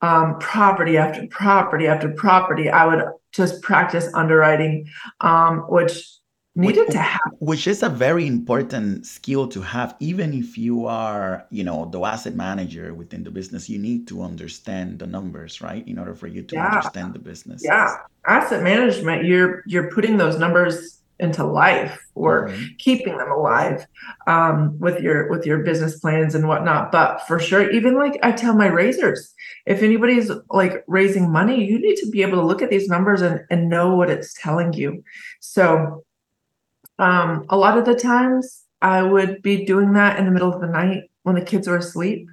um, 0.00 0.38
property 0.38 0.98
after 0.98 1.26
property 1.28 1.86
after 1.86 2.10
property. 2.10 2.68
I 2.68 2.84
would 2.84 3.04
just 3.32 3.62
practice 3.62 4.08
underwriting 4.14 4.86
um, 5.20 5.60
which 5.68 6.06
needed 6.56 6.86
which, 6.86 6.90
to 6.90 6.98
have. 6.98 7.20
which 7.38 7.66
is 7.66 7.82
a 7.82 7.88
very 7.88 8.26
important 8.26 9.06
skill 9.06 9.48
to 9.48 9.60
have. 9.60 9.96
Even 10.00 10.32
if 10.32 10.56
you 10.56 10.86
are 10.86 11.46
you 11.50 11.64
know 11.64 11.88
the 11.90 12.00
asset 12.00 12.34
manager 12.34 12.94
within 12.94 13.24
the 13.24 13.30
business 13.30 13.68
you 13.68 13.78
need 13.78 14.06
to 14.08 14.22
understand 14.22 14.98
the 14.98 15.06
numbers 15.06 15.60
right? 15.60 15.86
In 15.86 15.98
order 15.98 16.14
for 16.14 16.26
you 16.26 16.42
to 16.42 16.54
yeah. 16.54 16.66
understand 16.66 17.14
the 17.14 17.18
business. 17.18 17.62
Yeah. 17.64 17.96
Asset 18.26 18.62
management 18.62 19.24
you're 19.24 19.62
you're 19.66 19.90
putting 19.90 20.16
those 20.16 20.38
numbers 20.38 21.00
into 21.20 21.44
life 21.44 22.04
or 22.16 22.48
mm-hmm. 22.48 22.64
keeping 22.78 23.16
them 23.16 23.30
alive 23.30 23.86
um, 24.26 24.76
with 24.80 25.00
your 25.00 25.28
with 25.30 25.46
your 25.46 25.58
business 25.58 25.98
plans 25.98 26.34
and 26.34 26.48
whatnot. 26.48 26.92
But 26.92 27.26
for 27.26 27.38
sure 27.38 27.70
even 27.70 27.96
like 27.96 28.18
i 28.22 28.32
tell 28.32 28.54
my 28.54 28.66
raisers 28.66 29.32
if 29.66 29.82
anybody's 29.82 30.30
like 30.50 30.84
raising 30.86 31.30
money 31.30 31.64
you 31.64 31.78
need 31.78 31.96
to 31.96 32.10
be 32.10 32.22
able 32.22 32.38
to 32.38 32.46
look 32.46 32.62
at 32.62 32.70
these 32.70 32.88
numbers 32.88 33.22
and, 33.22 33.44
and 33.50 33.68
know 33.68 33.96
what 33.96 34.10
it's 34.10 34.34
telling 34.40 34.72
you. 34.72 35.02
So 35.40 36.04
um, 36.98 37.46
a 37.48 37.56
lot 37.56 37.78
of 37.78 37.84
the 37.84 37.94
times 37.94 38.62
I 38.80 39.02
would 39.02 39.42
be 39.42 39.64
doing 39.64 39.94
that 39.94 40.18
in 40.18 40.26
the 40.26 40.30
middle 40.30 40.52
of 40.52 40.60
the 40.60 40.66
night 40.66 41.04
when 41.22 41.34
the 41.34 41.42
kids 41.42 41.66
were 41.66 41.78
asleep. 41.78 42.28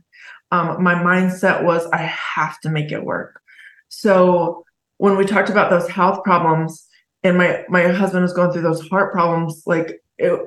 Um, 0.52 0.84
my 0.84 0.96
mindset 0.96 1.64
was 1.64 1.88
I 1.88 1.98
have 1.98 2.60
to 2.62 2.70
make 2.70 2.92
it 2.92 3.04
work. 3.04 3.42
So 3.88 4.66
when 4.98 5.18
we 5.18 5.26
talked 5.26 5.50
about 5.50 5.70
those 5.70 5.88
health 5.90 6.24
problems 6.24 6.88
and 7.24 7.38
my 7.38 7.64
my 7.70 7.88
husband 7.88 8.24
was 8.24 8.34
going 8.34 8.52
through 8.52 8.62
those 8.64 8.88
heart 8.90 9.14
problems, 9.14 9.64
like 9.66 10.02
it 10.18 10.40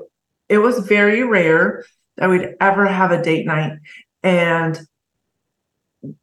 it 0.48 0.58
was 0.58 0.86
very 0.86 1.24
rare 1.24 1.84
that 2.16 2.28
we'd 2.28 2.54
ever 2.60 2.86
have 2.86 3.10
a 3.10 3.22
date 3.22 3.46
night. 3.46 3.78
And 4.22 4.78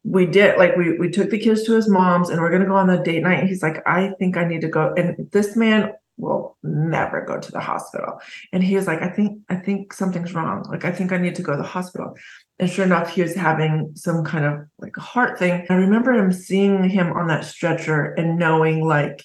we 0.04 0.26
did 0.26 0.58
like 0.58 0.76
we 0.76 0.96
we 0.96 1.10
took 1.10 1.30
the 1.30 1.38
kids 1.38 1.64
to 1.64 1.72
his 1.74 1.88
mom's 1.88 2.30
and 2.30 2.40
we're 2.40 2.52
gonna 2.52 2.66
go 2.66 2.76
on 2.76 2.86
the 2.86 2.98
date 2.98 3.22
night. 3.22 3.48
He's 3.48 3.62
like, 3.62 3.82
I 3.86 4.12
think 4.18 4.36
I 4.36 4.44
need 4.44 4.60
to 4.60 4.68
go. 4.68 4.94
And 4.96 5.28
this 5.32 5.56
man 5.56 5.92
will 6.16 6.56
never 6.62 7.24
go 7.24 7.38
to 7.38 7.52
the 7.52 7.60
hospital. 7.60 8.20
And 8.52 8.62
he 8.62 8.76
was 8.76 8.86
like, 8.86 9.02
I 9.02 9.08
think, 9.08 9.40
I 9.48 9.56
think 9.56 9.92
something's 9.92 10.34
wrong. 10.34 10.64
Like, 10.68 10.84
I 10.84 10.92
think 10.92 11.12
I 11.12 11.18
need 11.18 11.34
to 11.36 11.42
go 11.42 11.52
to 11.52 11.58
the 11.58 11.68
hospital. 11.68 12.16
And 12.58 12.70
sure 12.70 12.84
enough, 12.84 13.10
he 13.10 13.22
was 13.22 13.34
having 13.34 13.92
some 13.94 14.24
kind 14.24 14.44
of 14.44 14.60
like 14.78 14.96
a 14.96 15.00
heart 15.00 15.38
thing. 15.38 15.66
I 15.68 15.74
remember 15.74 16.12
him 16.12 16.32
seeing 16.32 16.88
him 16.88 17.12
on 17.12 17.26
that 17.28 17.44
stretcher 17.44 18.12
and 18.14 18.38
knowing 18.38 18.86
like 18.86 19.24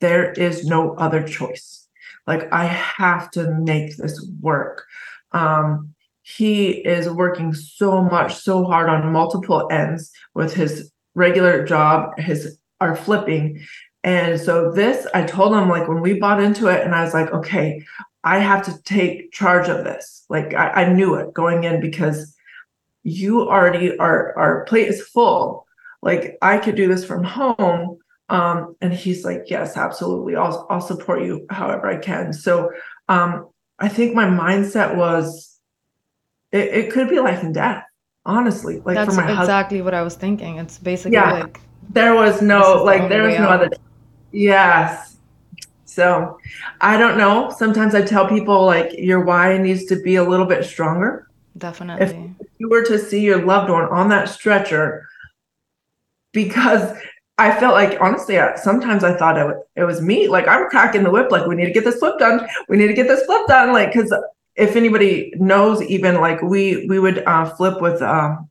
there 0.00 0.32
is 0.32 0.66
no 0.66 0.94
other 0.94 1.22
choice. 1.26 1.88
Like 2.26 2.52
I 2.52 2.64
have 2.66 3.30
to 3.32 3.50
make 3.60 3.96
this 3.96 4.24
work. 4.40 4.84
Um, 5.32 5.94
he 6.22 6.70
is 6.70 7.08
working 7.10 7.52
so 7.52 8.02
much, 8.02 8.34
so 8.34 8.64
hard 8.64 8.88
on 8.88 9.12
multiple 9.12 9.68
ends 9.70 10.10
with 10.34 10.54
his 10.54 10.90
regular 11.14 11.64
job, 11.64 12.18
his 12.18 12.58
are 12.80 12.96
flipping 12.96 13.60
and 14.04 14.38
so 14.38 14.70
this, 14.70 15.06
I 15.14 15.24
told 15.24 15.56
him 15.56 15.70
like 15.70 15.88
when 15.88 16.02
we 16.02 16.20
bought 16.20 16.42
into 16.42 16.68
it, 16.68 16.84
and 16.84 16.94
I 16.94 17.02
was 17.02 17.14
like, 17.14 17.32
okay, 17.32 17.82
I 18.22 18.38
have 18.38 18.62
to 18.66 18.82
take 18.82 19.32
charge 19.32 19.68
of 19.68 19.82
this. 19.84 20.26
Like 20.28 20.54
I, 20.54 20.84
I 20.84 20.92
knew 20.92 21.14
it 21.14 21.32
going 21.32 21.64
in 21.64 21.80
because 21.80 22.36
you 23.02 23.48
already 23.48 23.96
are 23.98 24.36
our 24.38 24.64
plate 24.66 24.88
is 24.88 25.02
full. 25.02 25.66
Like 26.02 26.36
I 26.42 26.58
could 26.58 26.74
do 26.74 26.86
this 26.86 27.04
from 27.04 27.24
home. 27.24 27.98
Um, 28.30 28.76
and 28.80 28.92
he's 28.92 29.24
like, 29.24 29.44
yes, 29.46 29.76
absolutely. 29.76 30.36
I'll 30.36 30.66
I'll 30.68 30.80
support 30.80 31.22
you 31.22 31.46
however 31.48 31.86
I 31.86 31.96
can. 31.96 32.32
So 32.32 32.70
um, 33.08 33.48
I 33.78 33.88
think 33.88 34.14
my 34.14 34.26
mindset 34.26 34.96
was 34.96 35.58
it, 36.52 36.68
it 36.68 36.92
could 36.92 37.08
be 37.08 37.20
life 37.20 37.42
and 37.42 37.54
death, 37.54 37.84
honestly. 38.26 38.80
Like 38.84 38.96
That's 38.96 39.14
for 39.14 39.22
my 39.22 39.30
exactly 39.30 39.78
husband. 39.78 39.84
what 39.86 39.94
I 39.94 40.02
was 40.02 40.14
thinking. 40.14 40.58
It's 40.58 40.78
basically 40.78 41.12
yeah, 41.12 41.40
like 41.40 41.60
there 41.90 42.14
was 42.14 42.40
no 42.42 42.82
like 42.84 43.08
there 43.08 43.24
was 43.24 43.38
no 43.38 43.48
out. 43.48 43.62
other 43.62 43.76
Yes. 44.34 45.16
So 45.84 46.38
I 46.80 46.96
don't 46.96 47.16
know. 47.16 47.54
Sometimes 47.56 47.94
I 47.94 48.02
tell 48.02 48.28
people 48.28 48.66
like 48.66 48.92
your 48.98 49.20
why 49.20 49.56
needs 49.58 49.84
to 49.86 49.96
be 50.02 50.16
a 50.16 50.24
little 50.24 50.46
bit 50.46 50.64
stronger. 50.64 51.28
Definitely. 51.56 52.34
If 52.40 52.48
you 52.58 52.68
were 52.68 52.84
to 52.84 52.98
see 52.98 53.20
your 53.20 53.44
loved 53.44 53.70
one 53.70 53.84
on 53.84 54.08
that 54.08 54.28
stretcher, 54.28 55.08
because 56.32 56.96
I 57.38 57.58
felt 57.60 57.74
like 57.74 58.00
honestly, 58.00 58.38
sometimes 58.56 59.04
I 59.04 59.16
thought 59.16 59.38
it, 59.38 59.56
it 59.76 59.84
was 59.84 60.02
me. 60.02 60.26
Like 60.26 60.48
I'm 60.48 60.68
cracking 60.68 61.04
the 61.04 61.10
whip. 61.10 61.30
Like 61.30 61.46
we 61.46 61.54
need 61.54 61.66
to 61.66 61.72
get 61.72 61.84
this 61.84 62.00
flip 62.00 62.18
done. 62.18 62.46
We 62.68 62.76
need 62.76 62.88
to 62.88 62.94
get 62.94 63.06
this 63.06 63.24
flip 63.26 63.46
done. 63.46 63.72
Like 63.72 63.92
because 63.92 64.12
if 64.56 64.74
anybody 64.74 65.32
knows, 65.36 65.80
even 65.82 66.20
like 66.20 66.42
we 66.42 66.86
we 66.88 66.98
would 66.98 67.18
uh, 67.24 67.44
flip 67.50 67.80
with 67.80 68.02
um, 68.02 68.50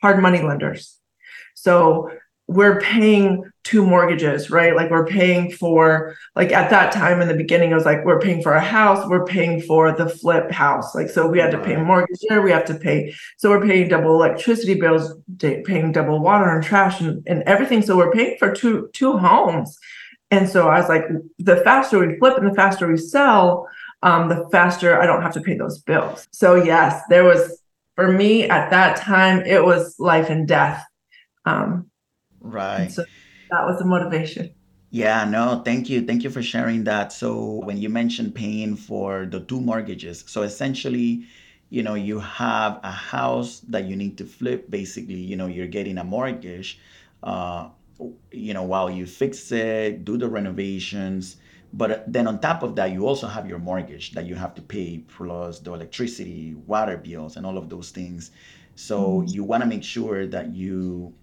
hard 0.00 0.22
money 0.22 0.42
lenders. 0.42 1.00
So 1.54 2.10
we're 2.46 2.80
paying 2.80 3.42
two 3.62 3.86
mortgages, 3.86 4.50
right? 4.50 4.76
Like 4.76 4.90
we're 4.90 5.06
paying 5.06 5.50
for 5.50 6.14
like 6.36 6.52
at 6.52 6.68
that 6.70 6.92
time 6.92 7.22
in 7.22 7.28
the 7.28 7.34
beginning, 7.34 7.70
it 7.70 7.74
was 7.74 7.86
like 7.86 8.04
we're 8.04 8.20
paying 8.20 8.42
for 8.42 8.52
a 8.52 8.60
house, 8.60 9.08
we're 9.08 9.24
paying 9.24 9.62
for 9.62 9.92
the 9.92 10.08
flip 10.08 10.50
house. 10.50 10.94
Like 10.94 11.08
so 11.08 11.26
we 11.26 11.38
had 11.38 11.50
to 11.52 11.58
pay 11.58 11.76
mortgage 11.76 12.18
there, 12.28 12.42
we 12.42 12.50
have 12.50 12.66
to 12.66 12.74
pay. 12.74 13.14
So 13.38 13.48
we're 13.48 13.66
paying 13.66 13.88
double 13.88 14.14
electricity 14.14 14.74
bills, 14.74 15.14
paying 15.38 15.92
double 15.92 16.20
water 16.20 16.50
and 16.50 16.62
trash 16.62 17.00
and, 17.00 17.22
and 17.26 17.42
everything. 17.44 17.80
So 17.80 17.96
we're 17.96 18.12
paying 18.12 18.36
for 18.38 18.52
two 18.52 18.90
two 18.92 19.16
homes. 19.16 19.78
And 20.30 20.48
so 20.48 20.68
I 20.68 20.80
was 20.80 20.88
like, 20.88 21.04
the 21.38 21.56
faster 21.58 21.98
we 21.98 22.18
flip 22.18 22.36
and 22.36 22.50
the 22.50 22.54
faster 22.54 22.86
we 22.86 22.98
sell, 22.98 23.66
um, 24.02 24.28
the 24.28 24.46
faster 24.52 25.00
I 25.00 25.06
don't 25.06 25.22
have 25.22 25.34
to 25.34 25.40
pay 25.40 25.56
those 25.56 25.78
bills. 25.78 26.28
So 26.32 26.56
yes, 26.56 27.00
there 27.08 27.24
was 27.24 27.62
for 27.94 28.12
me 28.12 28.44
at 28.44 28.70
that 28.70 28.96
time, 28.98 29.42
it 29.46 29.64
was 29.64 29.98
life 29.98 30.28
and 30.28 30.46
death. 30.46 30.84
Um, 31.46 31.90
Right. 32.44 32.92
So 32.92 33.04
that 33.50 33.66
was 33.66 33.78
the 33.78 33.86
motivation. 33.86 34.54
Yeah, 34.90 35.24
no, 35.24 35.62
thank 35.64 35.90
you. 35.90 36.06
Thank 36.06 36.22
you 36.22 36.30
for 36.30 36.42
sharing 36.42 36.84
that. 36.84 37.12
So 37.12 37.60
when 37.64 37.78
you 37.78 37.88
mentioned 37.88 38.34
paying 38.36 38.76
for 38.76 39.26
the 39.26 39.40
two 39.40 39.60
mortgages, 39.60 40.22
so 40.28 40.42
essentially, 40.42 41.26
you 41.70 41.82
know, 41.82 41.94
you 41.94 42.20
have 42.20 42.78
a 42.84 42.92
house 42.92 43.60
that 43.68 43.86
you 43.86 43.96
need 43.96 44.16
to 44.18 44.24
flip. 44.24 44.70
Basically, 44.70 45.14
you 45.16 45.34
know, 45.34 45.48
you're 45.48 45.66
getting 45.66 45.98
a 45.98 46.04
mortgage, 46.04 46.78
uh, 47.24 47.70
you 48.30 48.54
know, 48.54 48.62
while 48.62 48.88
you 48.88 49.06
fix 49.06 49.50
it, 49.50 50.04
do 50.04 50.16
the 50.16 50.28
renovations. 50.28 51.38
But 51.72 52.12
then 52.12 52.28
on 52.28 52.38
top 52.38 52.62
of 52.62 52.76
that, 52.76 52.92
you 52.92 53.04
also 53.04 53.26
have 53.26 53.48
your 53.48 53.58
mortgage 53.58 54.12
that 54.12 54.26
you 54.26 54.36
have 54.36 54.54
to 54.54 54.62
pay, 54.62 54.98
plus 54.98 55.58
the 55.58 55.72
electricity, 55.72 56.54
water 56.66 56.96
bills, 56.96 57.36
and 57.36 57.44
all 57.44 57.58
of 57.58 57.68
those 57.68 57.90
things. 57.90 58.30
So 58.76 58.98
mm-hmm. 59.00 59.34
you 59.34 59.42
want 59.42 59.64
to 59.64 59.68
make 59.68 59.82
sure 59.82 60.28
that 60.28 60.54
you 60.54 61.14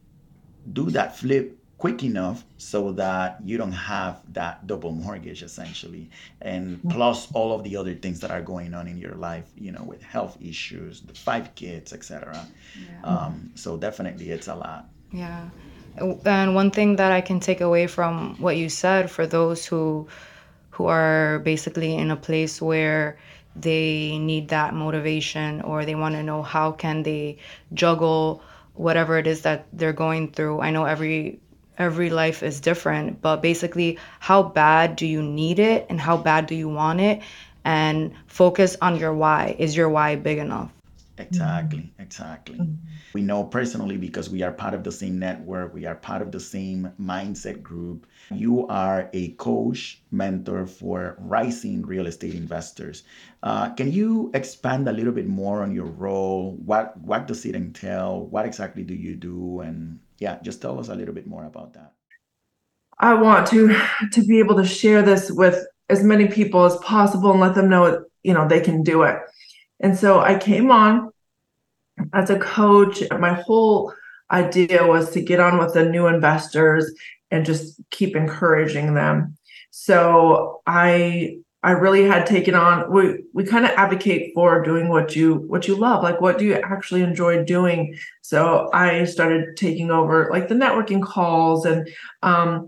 do 0.74 0.90
that 0.92 1.18
flip 1.18 1.58
quick 1.78 2.04
enough 2.04 2.44
so 2.58 2.92
that 2.92 3.40
you 3.44 3.58
don't 3.58 3.72
have 3.72 4.22
that 4.34 4.68
double 4.68 4.92
mortgage 4.92 5.42
essentially 5.42 6.08
and 6.42 6.80
plus 6.92 7.32
all 7.32 7.56
of 7.56 7.64
the 7.64 7.76
other 7.76 7.96
things 7.96 8.20
that 8.20 8.30
are 8.30 8.42
going 8.44 8.76
on 8.76 8.88
in 8.88 9.00
your 9.00 9.16
life 9.16 9.50
you 9.58 9.72
know 9.72 9.84
with 9.84 10.00
health 10.04 10.38
issues 10.40 11.02
the 11.02 11.14
five 11.14 11.56
kids 11.56 11.92
etc 11.92 12.46
yeah. 12.78 13.02
um, 13.04 13.52
so 13.56 13.78
definitely 13.78 14.30
it's 14.30 14.48
a 14.48 14.56
lot. 14.56 14.90
Yeah. 15.12 15.50
And 15.98 16.56
one 16.56 16.72
thing 16.72 16.96
that 16.96 17.12
I 17.12 17.22
can 17.22 17.40
take 17.40 17.62
away 17.62 17.88
from 17.88 18.36
what 18.40 18.56
you 18.56 18.70
said 18.70 19.12
for 19.12 19.28
those 19.28 19.66
who 19.66 20.08
who 20.70 20.86
are 20.86 21.40
basically 21.40 21.96
in 21.96 22.12
a 22.12 22.16
place 22.16 22.62
where 22.62 23.18
they 23.56 24.18
need 24.18 24.48
that 24.50 24.74
motivation 24.74 25.62
or 25.62 25.84
they 25.84 25.96
want 25.96 26.16
to 26.16 26.24
know 26.24 26.42
how 26.42 26.72
can 26.72 27.04
they 27.04 27.38
juggle 27.74 28.42
whatever 28.74 29.18
it 29.18 29.28
is 29.28 29.42
that 29.42 29.66
they're 29.74 29.94
going 29.94 30.32
through. 30.32 30.62
I 30.62 30.72
know 30.72 30.86
every 30.86 31.40
every 31.78 32.10
life 32.10 32.44
is 32.44 32.60
different, 32.60 33.22
but 33.22 33.42
basically 33.42 33.98
how 34.20 34.44
bad 34.44 34.96
do 34.96 35.08
you 35.08 35.22
need 35.22 35.60
it 35.60 35.86
and 35.90 36.00
how 36.00 36.18
bad 36.18 36.46
do 36.46 36.56
you 36.56 36.70
want 36.70 37.00
it 37.00 37.22
and 37.64 38.14
focus 38.28 38.78
on 38.82 38.98
your 38.98 39.14
why. 39.14 39.56
Is 39.58 39.76
your 39.76 39.90
why 39.90 40.16
big 40.16 40.38
enough? 40.38 40.72
Exactly, 41.28 41.94
exactly. 42.00 42.58
Mm-hmm. 42.58 42.76
We 43.14 43.22
know 43.22 43.44
personally 43.44 43.98
because 43.98 44.30
we 44.30 44.42
are 44.42 44.52
part 44.52 44.74
of 44.74 44.84
the 44.84 44.92
same 44.92 45.20
network, 45.20 45.74
we 45.74 45.86
are 45.86 45.96
part 45.96 46.22
of 46.22 46.32
the 46.32 46.40
same 46.40 46.92
mindset 47.00 47.62
group. 47.62 48.08
You 48.32 48.68
are 48.68 49.10
a 49.14 49.30
coach, 49.34 50.02
mentor 50.12 50.66
for 50.66 51.18
rising 51.20 51.82
real 51.84 52.08
estate 52.08 52.34
investors. 52.34 53.04
Uh, 53.44 53.74
can 53.74 53.92
you 53.92 54.32
expand 54.34 54.88
a 54.88 54.94
little 54.94 55.14
bit 55.14 55.28
more 55.28 55.62
on 55.62 55.74
your 55.74 55.86
role? 55.86 56.58
What 56.66 56.98
what 57.02 57.28
does 57.28 57.46
it 57.46 57.56
entail? 57.56 58.26
What 58.28 58.46
exactly 58.46 58.84
do 58.84 58.94
you 58.94 59.16
do? 59.16 59.62
And 59.62 60.00
yeah, 60.20 60.40
just 60.42 60.62
tell 60.62 60.80
us 60.80 60.90
a 60.90 60.96
little 60.96 61.14
bit 61.14 61.28
more 61.28 61.46
about 61.46 61.74
that. 61.74 61.94
I 63.00 63.14
want 63.16 63.48
to 63.48 63.76
to 64.12 64.24
be 64.24 64.40
able 64.40 64.56
to 64.56 64.66
share 64.66 65.02
this 65.02 65.32
with 65.32 65.66
as 65.90 66.04
many 66.04 66.28
people 66.28 66.64
as 66.66 66.78
possible 66.78 67.32
and 67.32 67.42
let 67.42 67.56
them 67.56 67.70
know 67.70 68.06
you 68.24 68.34
know 68.34 68.48
they 68.48 68.62
can 68.62 68.84
do 68.84 69.04
it. 69.04 69.18
And 69.82 69.98
so 69.98 70.20
I 70.20 70.38
came 70.38 70.72
on 70.72 71.11
as 72.14 72.30
a 72.30 72.40
coach. 72.40 73.04
My 73.12 73.34
whole 73.34 73.94
idea 74.32 74.86
was 74.86 75.12
to 75.12 75.22
get 75.22 75.40
on 75.40 75.58
with 75.58 75.74
the 75.74 75.86
new 75.86 76.08
investors 76.08 76.92
and 77.32 77.46
just 77.46 77.82
keep 77.90 78.16
encouraging 78.16 78.94
them. 78.94 79.38
So 79.72 80.62
I 80.68 81.38
I 81.64 81.72
really 81.72 82.04
had 82.04 82.26
taken 82.26 82.56
on 82.56 82.92
we 82.92 83.24
we 83.34 83.44
kind 83.44 83.66
of 83.66 83.72
advocate 83.72 84.32
for 84.34 84.64
doing 84.64 84.90
what 84.90 85.16
you 85.16 85.36
what 85.48 85.68
you 85.68 85.76
love 85.76 86.02
like 86.02 86.20
what 86.20 86.40
do 86.40 86.46
you 86.46 86.56
actually 86.56 87.02
enjoy 87.02 87.44
doing 87.44 87.96
so 88.22 88.70
I 88.74 89.06
started 89.06 89.56
taking 89.58 89.92
over 89.92 90.28
like 90.32 90.48
the 90.48 90.56
networking 90.56 91.04
calls 91.04 91.66
and 91.66 91.88
um 92.24 92.68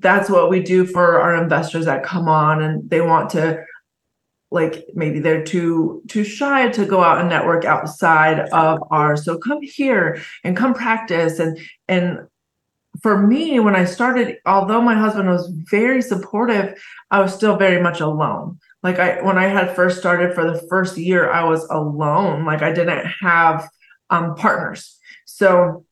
that's 0.00 0.28
what 0.30 0.50
we 0.50 0.62
do 0.62 0.86
for 0.86 1.20
our 1.20 1.42
investors 1.42 1.84
that 1.86 2.02
come 2.02 2.28
on 2.28 2.62
and 2.62 2.88
they 2.88 3.00
want 3.00 3.30
to 3.30 3.62
like 4.56 4.86
maybe 4.94 5.20
they're 5.20 5.44
too 5.44 6.02
too 6.08 6.24
shy 6.24 6.68
to 6.70 6.84
go 6.84 7.04
out 7.04 7.20
and 7.20 7.28
network 7.28 7.64
outside 7.64 8.40
of 8.48 8.82
ours. 8.90 9.24
So 9.24 9.38
come 9.38 9.60
here 9.62 10.20
and 10.42 10.56
come 10.56 10.74
practice. 10.74 11.38
And 11.38 11.58
and 11.86 12.26
for 13.02 13.18
me 13.18 13.60
when 13.60 13.76
i 13.76 13.84
started 13.84 14.38
although 14.46 14.80
my 14.80 14.94
husband 14.94 15.28
was 15.28 15.52
very 15.70 16.00
supportive 16.00 16.82
i 17.10 17.20
was 17.20 17.34
still 17.34 17.56
very 17.56 17.80
much 17.82 18.00
alone. 18.00 18.58
Like 18.82 18.98
i 18.98 19.22
when 19.22 19.38
i 19.38 19.46
had 19.46 19.76
first 19.76 19.98
started 19.98 20.34
for 20.34 20.50
the 20.50 20.58
first 20.70 20.96
year 20.96 21.30
i 21.30 21.44
was 21.44 21.62
alone. 21.70 22.44
Like 22.44 22.62
i 22.62 22.72
didn't 22.72 23.06
have 23.20 23.68
um 24.10 24.34
partners. 24.34 24.98
So 25.26 25.84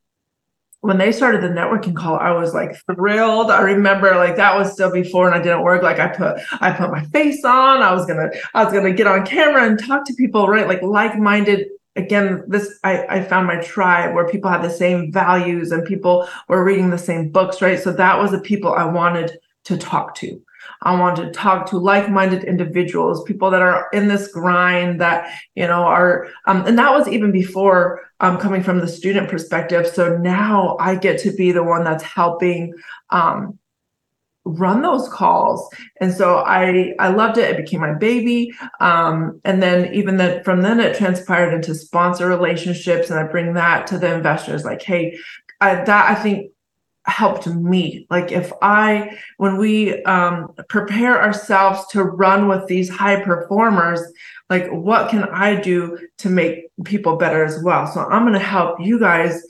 when 0.85 0.99
they 0.99 1.13
started 1.13 1.41
the 1.41 1.49
networking 1.49 1.97
call, 1.97 2.17
I 2.17 2.33
was 2.33 2.53
like 2.53 2.77
thrilled. 2.85 3.51
I 3.51 3.63
remember 3.63 4.17
like 4.17 4.37
that 4.37 4.55
was 4.55 4.71
still 4.71 4.93
before 4.93 5.27
and 5.27 5.35
I 5.35 5.43
didn't 5.43 5.63
work. 5.63 5.83
Like 5.83 5.99
I 5.99 6.09
put 6.09 6.39
I 6.61 6.73
put 6.73 6.91
my 6.91 7.03
face 7.07 7.43
on. 7.43 7.83
I 7.83 7.95
was 7.95 8.05
gonna 8.05 8.29
I 8.53 8.63
was 8.63 8.71
gonna 8.71 8.93
get 8.93 9.07
on 9.07 9.25
camera 9.25 9.65
and 9.67 9.79
talk 9.79 10.05
to 10.05 10.15
people, 10.15 10.47
right? 10.47 10.69
Like 10.69 10.83
like-minded. 10.83 11.69
Again, 11.97 12.43
this 12.49 12.79
I, 12.85 13.07
I 13.07 13.23
found 13.23 13.47
my 13.47 13.63
tribe 13.63 14.15
where 14.15 14.29
people 14.29 14.51
had 14.51 14.61
the 14.61 14.69
same 14.69 15.11
values 15.11 15.73
and 15.73 15.87
people 15.87 16.29
were 16.49 16.63
reading 16.63 16.91
the 16.91 16.99
same 16.99 17.31
books, 17.31 17.63
right? 17.63 17.81
So 17.81 17.91
that 17.93 18.19
was 18.19 18.33
the 18.33 18.41
people 18.41 18.75
I 18.75 18.85
wanted 18.85 19.39
to 19.65 19.79
talk 19.79 20.15
to. 20.17 20.39
I 20.83 20.99
want 20.99 21.17
to 21.17 21.31
talk 21.31 21.67
to 21.71 21.79
like-minded 21.79 22.45
individuals, 22.45 23.25
people 23.25 23.51
that 23.51 23.63
are 23.63 23.89
in 23.93 24.09
this 24.09 24.29
grind 24.29 25.01
that 25.01 25.31
you 25.55 25.67
know 25.67 25.83
are, 25.85 26.29
um, 26.47 26.67
and 26.67 26.79
that 26.79 26.93
was 26.93 27.09
even 27.09 27.33
before 27.33 28.03
um, 28.21 28.39
coming 28.39 28.63
from 28.63 28.81
the 28.81 28.89
student 28.89 29.29
perspective. 29.29 29.87
So 29.87 30.17
now 30.19 30.77
I 30.79 30.95
get 30.95 31.19
to 31.21 31.33
be 31.33 31.53
the 31.53 31.65
one 31.65 31.85
that's 31.85 32.05
helping 32.05 32.73
um, 33.11 33.59
run 34.45 34.83
those 34.83 35.09
calls, 35.09 35.69
and 36.01 36.13
so 36.13 36.39
I 36.39 36.95
I 36.99 37.09
loved 37.09 37.39
it. 37.39 37.51
It 37.51 37.57
became 37.57 37.81
my 37.81 37.95
baby, 37.95 38.53
um, 38.81 39.41
and 39.45 39.63
then 39.63 39.93
even 39.95 40.17
then 40.17 40.45
from 40.45 40.63
then 40.63 40.81
it 40.81 40.97
transpired 40.97 41.55
into 41.55 41.75
sponsor 41.75 42.29
relationships, 42.29 43.11
and 43.11 43.19
I 43.19 43.25
bring 43.25 43.55
that 43.55 43.87
to 43.89 43.99
the 43.99 44.15
investors. 44.15 44.65
Like, 44.65 44.83
hey, 44.83 45.17
I, 45.61 45.77
that 45.85 46.11
I 46.11 46.15
think 46.15 46.51
helped 47.07 47.47
me. 47.47 48.07
Like 48.11 48.33
if 48.33 48.53
i 48.63 49.17
when 49.37 49.57
we 49.59 50.03
um, 50.05 50.55
prepare 50.69 51.21
ourselves 51.21 51.87
to 51.89 52.03
run 52.03 52.49
with 52.49 52.67
these 52.67 52.89
high 52.89 53.23
performers 53.23 54.01
like 54.51 54.69
what 54.71 55.11
can 55.11 55.25
i 55.25 55.59
do 55.59 55.99
to 56.19 56.29
make 56.29 56.67
people 56.85 57.17
better 57.17 57.45
as 57.45 57.63
well? 57.63 57.87
So 57.87 58.01
i'm 58.01 58.23
going 58.23 58.33
to 58.35 58.39
help 58.39 58.81
you 58.81 58.99
guys 58.99 59.43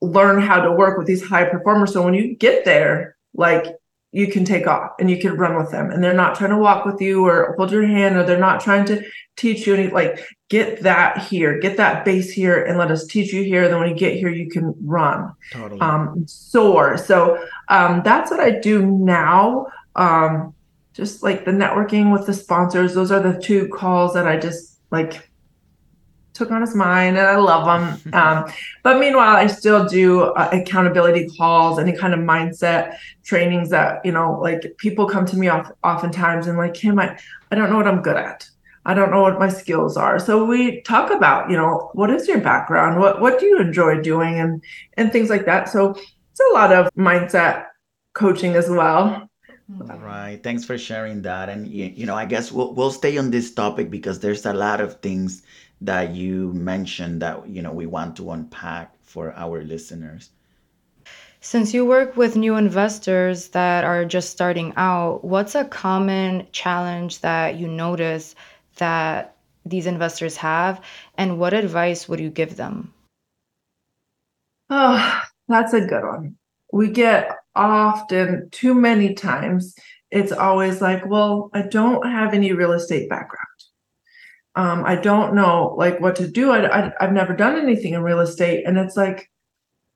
learn 0.00 0.40
how 0.40 0.60
to 0.60 0.72
work 0.72 0.96
with 0.96 1.06
these 1.06 1.26
high 1.26 1.44
performers. 1.44 1.92
So 1.92 2.02
when 2.02 2.14
you 2.14 2.36
get 2.36 2.64
there 2.64 3.16
like 3.34 3.66
you 4.12 4.26
can 4.26 4.44
take 4.44 4.66
off 4.66 4.92
and 4.98 5.10
you 5.10 5.18
can 5.18 5.36
run 5.36 5.56
with 5.56 5.70
them. 5.70 5.90
And 5.90 6.02
they're 6.02 6.14
not 6.14 6.34
trying 6.34 6.50
to 6.50 6.56
walk 6.56 6.86
with 6.86 7.00
you 7.00 7.26
or 7.26 7.54
hold 7.56 7.70
your 7.70 7.86
hand 7.86 8.16
or 8.16 8.24
they're 8.24 8.38
not 8.38 8.60
trying 8.60 8.86
to 8.86 9.04
teach 9.36 9.66
you 9.66 9.74
any 9.74 9.88
like 9.88 10.26
get 10.48 10.82
that 10.82 11.18
here 11.18 11.60
get 11.60 11.76
that 11.76 12.04
base 12.04 12.30
here 12.30 12.64
and 12.64 12.78
let 12.78 12.90
us 12.90 13.06
teach 13.06 13.32
you 13.32 13.42
here. 13.42 13.68
Then 13.68 13.78
when 13.78 13.90
you 13.90 13.94
get 13.94 14.16
here 14.16 14.30
you 14.30 14.48
can 14.48 14.74
run. 14.82 15.32
Totally. 15.52 15.80
um 15.80 16.24
soar. 16.26 16.96
So 16.96 17.44
um 17.68 18.02
that's 18.04 18.30
what 18.30 18.40
i 18.40 18.50
do 18.50 18.86
now. 18.86 19.66
Um 19.94 20.54
just 20.94 21.22
like 21.22 21.44
the 21.44 21.52
networking 21.52 22.12
with 22.12 22.26
the 22.26 22.34
sponsors 22.34 22.94
those 22.94 23.12
are 23.12 23.20
the 23.20 23.40
two 23.40 23.68
calls 23.68 24.14
that 24.14 24.26
i 24.26 24.36
just 24.36 24.80
like 24.90 25.27
took 26.38 26.50
on 26.50 26.60
his 26.60 26.74
mind 26.74 27.18
and 27.18 27.26
I 27.26 27.36
love 27.36 27.64
them. 27.66 28.14
Um, 28.18 28.50
but 28.82 28.98
meanwhile, 28.98 29.36
I 29.36 29.46
still 29.46 29.86
do 29.86 30.22
uh, 30.22 30.48
accountability 30.52 31.28
calls, 31.36 31.78
any 31.78 31.92
kind 31.92 32.14
of 32.14 32.20
mindset 32.20 32.96
trainings 33.24 33.70
that, 33.70 34.04
you 34.04 34.12
know, 34.12 34.38
like 34.40 34.74
people 34.78 35.06
come 35.06 35.26
to 35.26 35.36
me 35.36 35.48
off, 35.48 35.70
oftentimes 35.84 36.46
and 36.46 36.56
like, 36.56 36.74
Kim, 36.74 36.98
I, 36.98 37.18
I 37.50 37.54
don't 37.54 37.70
know 37.70 37.76
what 37.76 37.86
I'm 37.86 38.02
good 38.02 38.16
at. 38.16 38.48
I 38.84 38.94
don't 38.94 39.10
know 39.10 39.20
what 39.20 39.38
my 39.38 39.50
skills 39.50 39.96
are. 39.98 40.18
So 40.18 40.44
we 40.44 40.80
talk 40.80 41.10
about, 41.10 41.50
you 41.50 41.56
know, 41.56 41.90
what 41.92 42.10
is 42.10 42.26
your 42.26 42.40
background? 42.40 42.98
What 42.98 43.20
what 43.20 43.38
do 43.38 43.44
you 43.44 43.60
enjoy 43.60 44.00
doing 44.00 44.40
and 44.40 44.62
and 44.96 45.12
things 45.12 45.28
like 45.28 45.44
that. 45.44 45.68
So 45.68 45.90
it's 45.90 46.40
a 46.50 46.54
lot 46.54 46.72
of 46.72 46.88
mindset 46.94 47.66
coaching 48.14 48.54
as 48.54 48.70
well. 48.70 49.28
All 49.90 49.98
right. 49.98 50.40
Thanks 50.42 50.64
for 50.64 50.78
sharing 50.78 51.20
that. 51.22 51.50
And 51.50 51.68
you 51.68 52.06
know, 52.06 52.14
I 52.14 52.24
guess 52.24 52.50
we'll 52.50 52.72
we'll 52.72 52.90
stay 52.90 53.18
on 53.18 53.30
this 53.30 53.52
topic 53.52 53.90
because 53.90 54.20
there's 54.20 54.46
a 54.46 54.54
lot 54.54 54.80
of 54.80 55.00
things 55.02 55.42
that 55.80 56.14
you 56.14 56.52
mentioned 56.52 57.22
that 57.22 57.48
you 57.48 57.62
know 57.62 57.72
we 57.72 57.86
want 57.86 58.16
to 58.16 58.30
unpack 58.30 58.94
for 59.02 59.32
our 59.34 59.62
listeners? 59.62 60.30
Since 61.40 61.72
you 61.72 61.84
work 61.84 62.16
with 62.16 62.36
new 62.36 62.56
investors 62.56 63.48
that 63.48 63.84
are 63.84 64.04
just 64.04 64.30
starting 64.30 64.72
out 64.76 65.24
what's 65.24 65.54
a 65.54 65.64
common 65.64 66.46
challenge 66.52 67.20
that 67.20 67.56
you 67.56 67.68
notice 67.68 68.34
that 68.76 69.36
these 69.64 69.86
investors 69.86 70.36
have 70.36 70.80
and 71.16 71.38
what 71.38 71.54
advice 71.54 72.08
would 72.08 72.20
you 72.20 72.30
give 72.30 72.56
them? 72.56 72.92
Oh 74.70 75.22
that's 75.48 75.72
a 75.72 75.80
good 75.80 76.04
one. 76.04 76.36
We 76.72 76.90
get 76.90 77.30
often 77.54 78.48
too 78.50 78.74
many 78.74 79.14
times 79.14 79.74
it's 80.10 80.32
always 80.32 80.80
like 80.80 81.04
well 81.06 81.50
i 81.52 81.62
don't 81.62 82.06
have 82.06 82.32
any 82.32 82.52
real 82.52 82.72
estate 82.72 83.08
background 83.10 83.47
um, 84.58 84.84
I 84.84 84.96
don't 84.96 85.34
know 85.34 85.76
like 85.78 86.00
what 86.00 86.16
to 86.16 86.26
do. 86.26 86.50
I, 86.50 86.66
I 86.66 86.92
I've 87.00 87.12
never 87.12 87.32
done 87.32 87.56
anything 87.56 87.94
in 87.94 88.02
real 88.02 88.18
estate, 88.18 88.64
and 88.66 88.76
it's 88.76 88.96
like, 88.96 89.30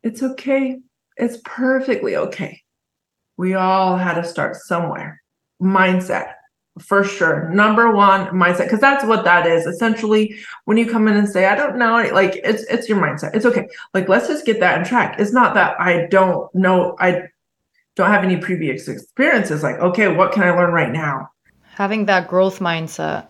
it's 0.05 0.23
okay. 0.23 0.79
It's 1.17 1.39
perfectly 1.45 2.15
okay. 2.15 2.63
We 3.37 3.55
all 3.55 3.97
had 3.97 4.15
to 4.15 4.25
start 4.25 4.55
somewhere. 4.55 5.21
Mindset, 5.61 6.35
for 6.79 7.03
sure. 7.03 7.49
Number 7.51 7.91
one, 7.91 8.29
mindset, 8.29 8.67
because 8.67 8.79
that's 8.79 9.05
what 9.05 9.25
that 9.25 9.49
is. 9.49 9.67
Essentially, 9.67 10.39
when 10.67 10.77
you 10.77 10.89
come 10.89 11.09
in 11.09 11.17
and 11.17 11.29
say, 11.29 11.47
I 11.47 11.57
don't 11.57 11.77
know, 11.77 12.09
like 12.13 12.37
it's 12.45 12.63
it's 12.65 12.89
your 12.89 12.99
mindset. 12.99 13.35
It's 13.35 13.45
okay. 13.45 13.67
Like 13.95 14.09
let's 14.09 14.29
just 14.29 14.47
get 14.47 14.61
that 14.61 14.79
in 14.79 14.85
track. 14.85 15.17
It's 15.19 15.33
not 15.33 15.55
that 15.55 15.75
I 15.81 16.07
don't 16.07 16.55
know, 16.55 16.95
I 17.01 17.23
don't 17.97 18.11
have 18.11 18.23
any 18.23 18.37
previous 18.37 18.87
experiences. 18.87 19.65
Like, 19.65 19.81
okay, 19.81 20.07
what 20.07 20.31
can 20.31 20.45
I 20.45 20.51
learn 20.53 20.73
right 20.73 20.93
now? 20.93 21.31
Having 21.75 22.05
that 22.07 22.29
growth 22.29 22.61
mindset. 22.61 23.27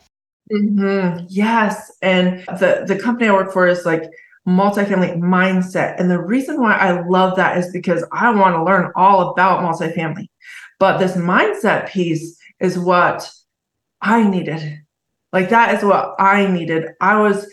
Mm-hmm. 0.50 1.26
Yes. 1.28 1.92
And 2.02 2.40
the, 2.58 2.84
the 2.86 2.98
company 2.98 3.28
I 3.28 3.32
work 3.32 3.52
for 3.52 3.66
is 3.66 3.86
like 3.86 4.04
multifamily 4.46 5.18
mindset. 5.18 6.00
And 6.00 6.10
the 6.10 6.20
reason 6.20 6.60
why 6.60 6.74
I 6.74 7.06
love 7.06 7.36
that 7.36 7.56
is 7.58 7.70
because 7.72 8.04
I 8.12 8.30
want 8.30 8.56
to 8.56 8.64
learn 8.64 8.90
all 8.96 9.30
about 9.30 9.60
multifamily. 9.60 10.28
But 10.78 10.98
this 10.98 11.12
mindset 11.12 11.88
piece 11.88 12.38
is 12.60 12.78
what 12.78 13.30
I 14.00 14.28
needed. 14.28 14.80
Like 15.32 15.48
that 15.50 15.74
is 15.76 15.84
what 15.84 16.14
I 16.18 16.46
needed. 16.46 16.88
I 17.00 17.20
was 17.20 17.50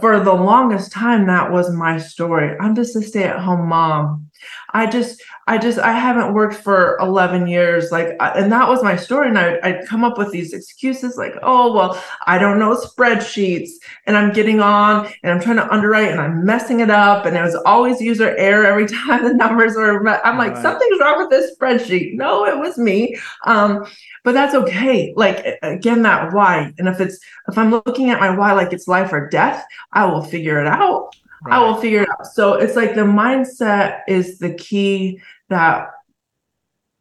for 0.00 0.18
the 0.18 0.32
longest 0.32 0.92
time 0.92 1.26
that 1.26 1.52
was 1.52 1.70
my 1.70 1.98
story. 1.98 2.56
I'm 2.58 2.74
just 2.74 2.96
a 2.96 3.02
stay-at-home 3.02 3.68
mom. 3.68 4.30
I 4.74 4.86
just, 4.86 5.22
I 5.46 5.56
just, 5.56 5.78
I 5.78 5.92
haven't 5.92 6.34
worked 6.34 6.56
for 6.56 6.98
11 7.00 7.46
years. 7.46 7.92
Like, 7.92 8.16
and 8.18 8.50
that 8.50 8.68
was 8.68 8.82
my 8.82 8.96
story. 8.96 9.28
And 9.28 9.38
I, 9.38 9.58
I'd 9.62 9.86
come 9.86 10.02
up 10.02 10.18
with 10.18 10.32
these 10.32 10.52
excuses 10.52 11.16
like, 11.16 11.34
oh, 11.44 11.72
well, 11.72 12.02
I 12.26 12.38
don't 12.38 12.58
know 12.58 12.74
spreadsheets 12.74 13.70
and 14.06 14.16
I'm 14.16 14.32
getting 14.32 14.60
on 14.60 15.08
and 15.22 15.32
I'm 15.32 15.40
trying 15.40 15.56
to 15.56 15.72
underwrite 15.72 16.10
and 16.10 16.20
I'm 16.20 16.44
messing 16.44 16.80
it 16.80 16.90
up. 16.90 17.24
And 17.24 17.36
it 17.36 17.42
was 17.42 17.54
always 17.54 18.00
user 18.00 18.36
error 18.36 18.66
every 18.66 18.86
time 19.06 19.22
the 19.22 19.32
numbers 19.32 19.76
were, 19.76 20.06
I'm 20.08 20.38
like, 20.38 20.54
right. 20.54 20.62
something's 20.62 21.00
wrong 21.00 21.18
with 21.18 21.30
this 21.30 21.56
spreadsheet. 21.56 22.14
No, 22.14 22.44
it 22.44 22.58
was 22.58 22.76
me. 22.76 23.16
Um, 23.46 23.86
but 24.24 24.32
that's 24.32 24.56
okay. 24.56 25.12
Like, 25.14 25.58
again, 25.62 26.02
that 26.02 26.32
why. 26.32 26.72
And 26.78 26.88
if 26.88 27.00
it's, 27.00 27.20
if 27.46 27.56
I'm 27.56 27.70
looking 27.70 28.10
at 28.10 28.18
my 28.18 28.36
why 28.36 28.52
like 28.52 28.72
it's 28.72 28.88
life 28.88 29.12
or 29.12 29.28
death, 29.28 29.64
I 29.92 30.06
will 30.06 30.22
figure 30.22 30.60
it 30.60 30.66
out. 30.66 31.14
Right. 31.44 31.56
I 31.56 31.60
will 31.62 31.76
figure 31.76 32.02
it 32.02 32.08
out. 32.08 32.26
So 32.26 32.54
it's 32.54 32.76
like 32.76 32.94
the 32.94 33.02
mindset 33.02 34.00
is 34.08 34.38
the 34.38 34.54
key 34.54 35.20
that 35.50 35.90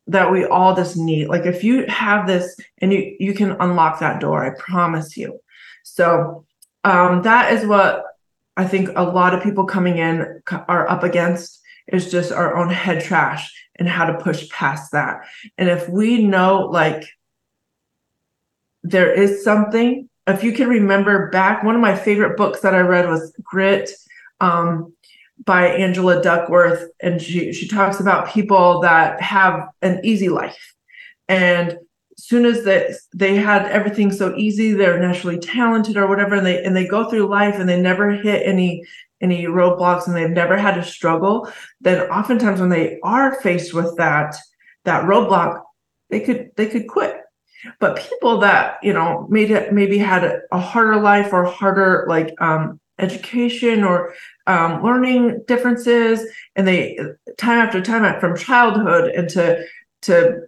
that 0.08 0.30
we 0.32 0.46
all 0.46 0.76
just 0.76 0.98
need. 0.98 1.28
Like 1.28 1.46
if 1.46 1.64
you 1.64 1.86
have 1.88 2.28
this 2.28 2.58
and 2.80 2.92
you 2.92 3.16
you 3.20 3.34
can 3.34 3.52
unlock 3.60 4.00
that 4.00 4.20
door, 4.20 4.46
I 4.46 4.60
promise 4.60 5.16
you. 5.16 5.40
So 5.84 6.46
um 6.84 7.22
that 7.22 7.54
is 7.54 7.66
what 7.66 8.04
I 8.58 8.66
think 8.66 8.90
a 8.96 9.04
lot 9.04 9.34
of 9.34 9.44
people 9.44 9.66
coming 9.66 9.98
in 9.98 10.42
are 10.68 10.90
up 10.90 11.04
against 11.04 11.62
is 11.88 12.12
just 12.12 12.32
our 12.32 12.56
own 12.56 12.70
head 12.70 13.04
trash 13.04 13.52
and 13.78 13.88
how 13.88 14.06
to 14.06 14.18
push 14.18 14.50
past 14.50 14.92
that. 14.92 15.22
And 15.58 15.70
if 15.70 15.88
we 15.88 16.24
know 16.24 16.68
like 16.70 17.06
there 18.84 19.12
is 19.12 19.44
something 19.44 20.10
if 20.28 20.44
you 20.44 20.54
can 20.54 20.70
remember 20.70 21.30
back, 21.30 21.64
one 21.64 21.76
of 21.76 21.82
my 21.82 21.96
favorite 21.96 22.38
books 22.38 22.62
that 22.62 22.74
I 22.74 22.80
read 22.80 23.10
was 23.10 23.34
Grit 23.44 23.92
um, 24.40 24.94
by 25.46 25.68
Angela 25.68 26.22
Duckworth, 26.22 26.90
and 27.02 27.22
she 27.22 27.54
she 27.54 27.68
talks 27.68 28.00
about 28.00 28.30
people 28.30 28.82
that 28.82 29.22
have 29.22 29.68
an 29.82 30.00
easy 30.04 30.30
life, 30.30 30.74
and 31.28 31.78
soon 32.18 32.46
as 32.46 32.64
they 32.64 32.94
they 33.14 33.36
had 33.36 33.66
everything 33.66 34.12
so 34.12 34.36
easy, 34.36 34.74
they're 34.74 35.00
naturally 35.00 35.40
talented 35.40 35.98
or 35.98 36.08
whatever, 36.08 36.36
and 36.36 36.46
they 36.46 36.64
and 36.64 36.76
they 36.76 36.88
go 36.88 37.10
through 37.10 37.28
life 37.28 37.56
and 37.56 37.68
they 37.68 37.82
never 37.82 38.12
hit 38.12 38.46
any 38.46 38.84
any 39.22 39.46
roadblocks 39.46 40.06
and 40.06 40.16
they've 40.16 40.30
never 40.30 40.58
had 40.58 40.76
to 40.76 40.84
struggle. 40.84 41.50
Then 41.82 42.10
oftentimes 42.10 42.60
when 42.60 42.70
they 42.70 43.00
are 43.04 43.40
faced 43.42 43.74
with 43.74 43.96
that 43.98 44.36
that 44.86 45.06
roadblock, 45.06 45.62
they 46.10 46.20
could 46.20 46.52
they 46.56 46.68
could 46.68 46.88
quit 46.88 47.18
but 47.80 47.98
people 47.98 48.40
that 48.40 48.78
you 48.84 48.94
know 48.94 49.28
maybe 49.30 49.60
maybe 49.72 49.98
had 49.98 50.24
a, 50.24 50.40
a 50.52 50.60
harder 50.60 51.00
life 51.00 51.32
or 51.32 51.46
harder 51.46 52.06
like 52.08 52.34
um, 52.42 52.80
education 53.04 53.84
or 53.84 54.14
um, 54.48 54.84
learning 54.84 55.44
differences 55.48 56.26
and 56.56 56.68
they 56.68 56.98
time 57.38 57.60
after 57.60 57.82
time 57.82 58.20
from 58.20 58.38
childhood 58.38 59.12
and 59.12 59.30
to 59.30 59.64
to 60.02 60.42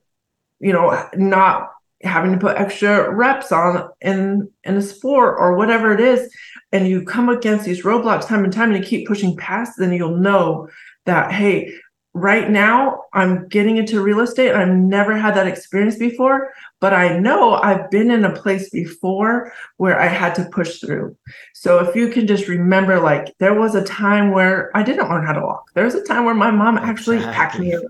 you 0.59 0.73
know 0.73 1.07
not 1.15 1.71
having 2.03 2.31
to 2.31 2.37
put 2.37 2.57
extra 2.57 3.13
reps 3.13 3.51
on 3.51 3.89
in 4.01 4.49
in 4.63 4.75
a 4.75 4.81
sport 4.81 5.35
or 5.39 5.55
whatever 5.55 5.93
it 5.93 5.99
is 5.99 6.33
and 6.71 6.87
you 6.87 7.03
come 7.03 7.29
against 7.29 7.65
these 7.65 7.83
roadblocks 7.83 8.27
time 8.27 8.43
and 8.43 8.53
time 8.53 8.71
and 8.71 8.83
you 8.83 8.89
keep 8.89 9.07
pushing 9.07 9.35
past 9.37 9.73
then 9.77 9.93
you'll 9.93 10.17
know 10.17 10.67
that 11.05 11.31
hey 11.31 11.73
right 12.15 12.49
now 12.49 13.03
I'm 13.11 13.45
getting 13.49 13.75
into 13.75 14.01
real 14.01 14.21
estate. 14.21 14.51
and 14.51 14.57
I've 14.57 14.75
never 14.75 15.17
had 15.17 15.35
that 15.35 15.47
experience 15.47 15.97
before, 15.97 16.53
but 16.79 16.93
I 16.93 17.19
know 17.19 17.55
I've 17.55 17.91
been 17.91 18.09
in 18.09 18.23
a 18.23 18.31
place 18.31 18.69
before 18.69 19.51
where 19.77 19.99
I 19.99 20.07
had 20.07 20.33
to 20.35 20.45
push 20.45 20.79
through. 20.79 21.15
So 21.53 21.79
if 21.79 21.93
you 21.93 22.07
can 22.07 22.25
just 22.25 22.47
remember, 22.47 23.01
like 23.01 23.35
there 23.39 23.53
was 23.53 23.75
a 23.75 23.83
time 23.83 24.31
where 24.31 24.75
I 24.75 24.81
didn't 24.81 25.09
learn 25.09 25.25
how 25.25 25.33
to 25.33 25.41
walk. 25.41 25.65
There 25.73 25.83
was 25.83 25.93
a 25.93 26.03
time 26.03 26.23
where 26.23 26.33
my 26.33 26.51
mom 26.51 26.77
actually 26.77 27.19
packed 27.19 27.59
me 27.59 27.75
up. 27.75 27.83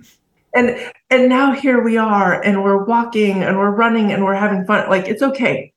And 0.55 0.91
and 1.11 1.29
now 1.29 1.53
here 1.53 1.83
we 1.83 1.97
are 1.97 2.41
and 2.41 2.63
we're 2.63 2.83
walking 2.83 3.43
and 3.43 3.57
we're 3.57 3.75
running 3.75 4.11
and 4.11 4.23
we're 4.23 4.33
having 4.33 4.65
fun. 4.65 4.89
Like 4.89 5.07
it's 5.07 5.21
okay. 5.21 5.71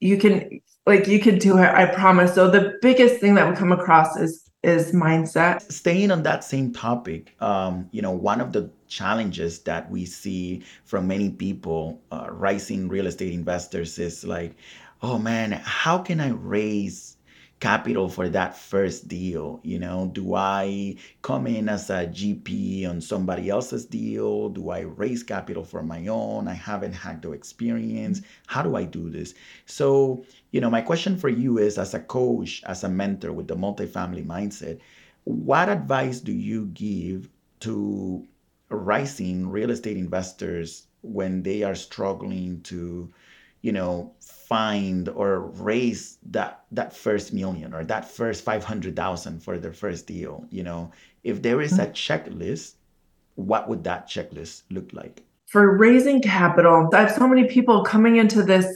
You 0.00 0.18
can 0.18 0.60
like 0.86 1.06
you 1.06 1.20
can 1.20 1.38
do 1.38 1.58
it, 1.58 1.68
I 1.68 1.86
promise. 1.86 2.34
So 2.34 2.50
the 2.50 2.78
biggest 2.82 3.20
thing 3.20 3.36
that 3.36 3.48
we 3.48 3.54
come 3.54 3.70
across 3.70 4.16
is 4.16 4.43
is 4.64 4.92
mindset. 4.92 5.60
Staying 5.70 6.10
on 6.10 6.22
that 6.22 6.42
same 6.42 6.72
topic, 6.72 7.34
um, 7.40 7.88
you 7.92 8.00
know, 8.02 8.10
one 8.10 8.40
of 8.40 8.52
the 8.52 8.70
challenges 8.88 9.60
that 9.60 9.90
we 9.90 10.06
see 10.06 10.62
from 10.84 11.06
many 11.06 11.30
people, 11.30 12.00
uh, 12.10 12.28
rising 12.30 12.88
real 12.88 13.06
estate 13.06 13.32
investors, 13.32 13.98
is 13.98 14.24
like, 14.24 14.56
oh 15.02 15.18
man, 15.18 15.52
how 15.52 15.98
can 15.98 16.20
I 16.20 16.30
raise 16.30 17.13
capital 17.64 18.10
for 18.10 18.28
that 18.28 18.54
first 18.54 19.08
deal? 19.08 19.58
You 19.62 19.78
know, 19.78 20.10
do 20.12 20.34
I 20.34 20.96
come 21.22 21.46
in 21.46 21.70
as 21.70 21.88
a 21.88 22.06
GP 22.06 22.86
on 22.86 23.00
somebody 23.00 23.48
else's 23.48 23.86
deal? 23.86 24.50
Do 24.50 24.68
I 24.68 24.80
raise 24.80 25.22
capital 25.22 25.64
for 25.64 25.82
my 25.82 26.06
own? 26.08 26.46
I 26.46 26.52
haven't 26.52 26.92
had 26.92 27.22
the 27.22 27.32
experience. 27.32 28.20
How 28.48 28.60
do 28.60 28.76
I 28.76 28.84
do 28.84 29.08
this? 29.08 29.32
So, 29.64 30.26
you 30.50 30.60
know, 30.60 30.68
my 30.68 30.82
question 30.82 31.16
for 31.16 31.30
you 31.30 31.56
is 31.56 31.78
as 31.78 31.94
a 31.94 32.00
coach, 32.00 32.62
as 32.66 32.84
a 32.84 32.90
mentor 32.90 33.32
with 33.32 33.48
the 33.48 33.56
multifamily 33.56 34.26
mindset, 34.26 34.78
what 35.24 35.70
advice 35.70 36.20
do 36.20 36.32
you 36.32 36.66
give 36.66 37.30
to 37.60 38.26
rising 38.68 39.48
real 39.48 39.70
estate 39.70 39.96
investors 39.96 40.86
when 41.00 41.42
they 41.42 41.62
are 41.62 41.74
struggling 41.74 42.60
to, 42.64 43.10
you 43.64 43.72
know, 43.72 44.12
find 44.20 45.08
or 45.08 45.40
raise 45.40 46.18
that 46.30 46.64
that 46.70 46.94
first 46.94 47.32
million 47.32 47.72
or 47.72 47.82
that 47.82 48.04
first 48.06 48.44
500,000 48.44 49.42
for 49.42 49.56
their 49.56 49.72
first 49.72 50.06
deal, 50.06 50.44
you 50.50 50.62
know, 50.62 50.92
if 51.22 51.40
there 51.40 51.62
is 51.62 51.78
a 51.78 51.86
mm-hmm. 51.86 51.92
checklist, 51.92 52.74
what 53.36 53.66
would 53.70 53.82
that 53.84 54.06
checklist 54.06 54.64
look 54.70 54.92
like? 54.92 55.22
For 55.46 55.78
raising 55.78 56.20
capital, 56.20 56.90
I 56.92 57.00
have 57.00 57.12
so 57.12 57.26
many 57.26 57.44
people 57.44 57.82
coming 57.82 58.16
into 58.16 58.42
this 58.42 58.66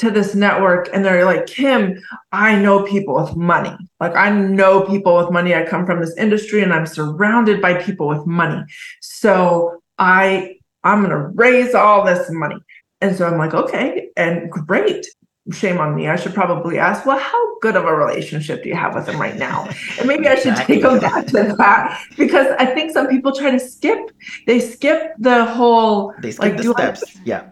to 0.00 0.10
this 0.10 0.34
network 0.34 0.88
and 0.92 1.04
they're 1.04 1.24
like, 1.24 1.46
Kim, 1.46 2.02
I 2.32 2.56
know 2.56 2.82
people 2.82 3.14
with 3.14 3.36
money. 3.36 3.76
Like 4.00 4.16
I 4.16 4.28
know 4.28 4.82
people 4.82 5.18
with 5.18 5.30
money. 5.30 5.54
I 5.54 5.64
come 5.64 5.86
from 5.86 6.00
this 6.00 6.16
industry 6.16 6.62
and 6.64 6.72
I'm 6.72 6.86
surrounded 6.86 7.62
by 7.62 7.80
people 7.80 8.08
with 8.08 8.26
money. 8.26 8.60
So 9.00 9.80
I 10.00 10.56
I'm 10.82 11.00
gonna 11.00 11.28
raise 11.28 11.76
all 11.76 12.04
this 12.04 12.28
money. 12.28 12.56
And 13.02 13.14
so 13.16 13.26
I'm 13.26 13.36
like, 13.36 13.52
okay, 13.52 14.08
and 14.16 14.50
great. 14.50 15.04
Shame 15.50 15.78
on 15.78 15.96
me. 15.96 16.08
I 16.08 16.14
should 16.14 16.34
probably 16.34 16.78
ask, 16.78 17.04
well, 17.04 17.18
how 17.18 17.58
good 17.58 17.74
of 17.74 17.84
a 17.84 17.92
relationship 17.92 18.62
do 18.62 18.68
you 18.68 18.76
have 18.76 18.94
with 18.94 19.06
them 19.06 19.20
right 19.20 19.36
now? 19.36 19.68
And 19.98 20.06
maybe 20.06 20.28
I 20.28 20.36
should 20.36 20.54
take 20.54 20.82
them 20.82 21.00
back 21.00 21.26
to 21.26 21.54
that 21.58 22.00
because 22.16 22.46
I 22.60 22.66
think 22.66 22.92
some 22.92 23.08
people 23.08 23.32
try 23.34 23.50
to 23.50 23.58
skip. 23.58 24.12
They 24.46 24.60
skip 24.60 25.14
the 25.18 25.44
whole 25.44 26.14
they 26.22 26.30
skip 26.30 26.42
like 26.44 26.56
the 26.58 26.72
steps. 26.72 27.02
I, 27.16 27.20
yeah. 27.24 27.50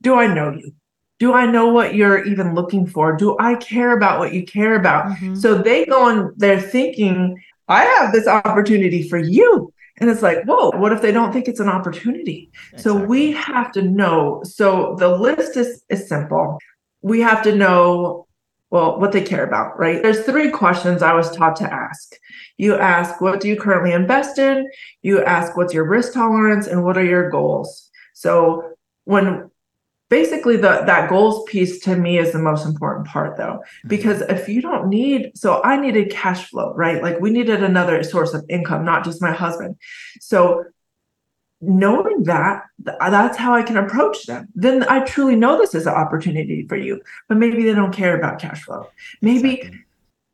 Do 0.00 0.14
I 0.14 0.32
know 0.32 0.50
you? 0.50 0.72
Do 1.18 1.34
I 1.34 1.44
know 1.44 1.66
what 1.68 1.94
you're 1.94 2.24
even 2.24 2.54
looking 2.54 2.86
for? 2.86 3.16
Do 3.16 3.36
I 3.38 3.56
care 3.56 3.94
about 3.94 4.18
what 4.18 4.32
you 4.32 4.46
care 4.46 4.76
about? 4.76 5.06
Mm-hmm. 5.06 5.34
So 5.34 5.60
they 5.60 5.84
go 5.84 6.08
on, 6.08 6.32
they're 6.36 6.60
thinking, 6.60 7.36
I 7.66 7.84
have 7.84 8.12
this 8.12 8.26
opportunity 8.26 9.08
for 9.08 9.18
you. 9.18 9.72
And 10.00 10.10
it's 10.10 10.22
like, 10.22 10.44
whoa, 10.44 10.70
what 10.70 10.92
if 10.92 11.02
they 11.02 11.12
don't 11.12 11.32
think 11.32 11.48
it's 11.48 11.60
an 11.60 11.68
opportunity? 11.68 12.50
Exactly. 12.72 12.82
So 12.82 13.04
we 13.04 13.32
have 13.32 13.72
to 13.72 13.82
know. 13.82 14.42
So 14.44 14.96
the 14.98 15.08
list 15.08 15.56
is, 15.56 15.84
is 15.88 16.08
simple. 16.08 16.58
We 17.02 17.20
have 17.20 17.42
to 17.42 17.54
know, 17.54 18.26
well, 18.70 18.98
what 19.00 19.12
they 19.12 19.22
care 19.22 19.44
about, 19.44 19.78
right? 19.78 20.02
There's 20.02 20.24
three 20.24 20.50
questions 20.50 21.02
I 21.02 21.14
was 21.14 21.34
taught 21.34 21.56
to 21.56 21.72
ask. 21.72 22.14
You 22.58 22.76
ask, 22.76 23.20
what 23.20 23.40
do 23.40 23.48
you 23.48 23.56
currently 23.56 23.92
invest 23.92 24.38
in? 24.38 24.68
You 25.02 25.24
ask, 25.24 25.56
what's 25.56 25.74
your 25.74 25.88
risk 25.88 26.12
tolerance? 26.12 26.66
And 26.66 26.84
what 26.84 26.98
are 26.98 27.04
your 27.04 27.30
goals? 27.30 27.90
So 28.14 28.74
when 29.04 29.47
basically 30.08 30.56
the 30.56 30.82
that 30.86 31.08
goals 31.08 31.44
piece 31.48 31.80
to 31.80 31.96
me 31.96 32.18
is 32.18 32.32
the 32.32 32.38
most 32.38 32.64
important 32.66 33.06
part 33.06 33.36
though 33.36 33.60
mm-hmm. 33.62 33.88
because 33.88 34.20
if 34.22 34.48
you 34.48 34.62
don't 34.62 34.88
need 34.88 35.32
so 35.34 35.62
i 35.62 35.78
needed 35.78 36.10
cash 36.10 36.48
flow 36.48 36.74
right? 36.74 37.02
Like 37.02 37.20
we 37.20 37.30
needed 37.30 37.62
another 37.62 38.02
source 38.02 38.34
of 38.34 38.44
income 38.48 38.84
not 38.84 39.04
just 39.04 39.22
my 39.22 39.32
husband. 39.32 39.76
So 40.20 40.64
knowing 41.60 42.22
that 42.22 42.62
that's 42.78 43.36
how 43.36 43.52
i 43.54 43.62
can 43.62 43.76
approach 43.76 44.26
them. 44.26 44.48
Then 44.54 44.84
i 44.88 45.04
truly 45.04 45.36
know 45.36 45.58
this 45.58 45.74
is 45.74 45.86
an 45.86 45.94
opportunity 45.94 46.66
for 46.68 46.76
you 46.76 47.00
but 47.28 47.36
maybe 47.36 47.64
they 47.64 47.74
don't 47.74 47.92
care 47.92 48.16
about 48.16 48.38
cash 48.38 48.62
flow. 48.62 48.88
Maybe 49.20 49.54
exactly. 49.56 49.84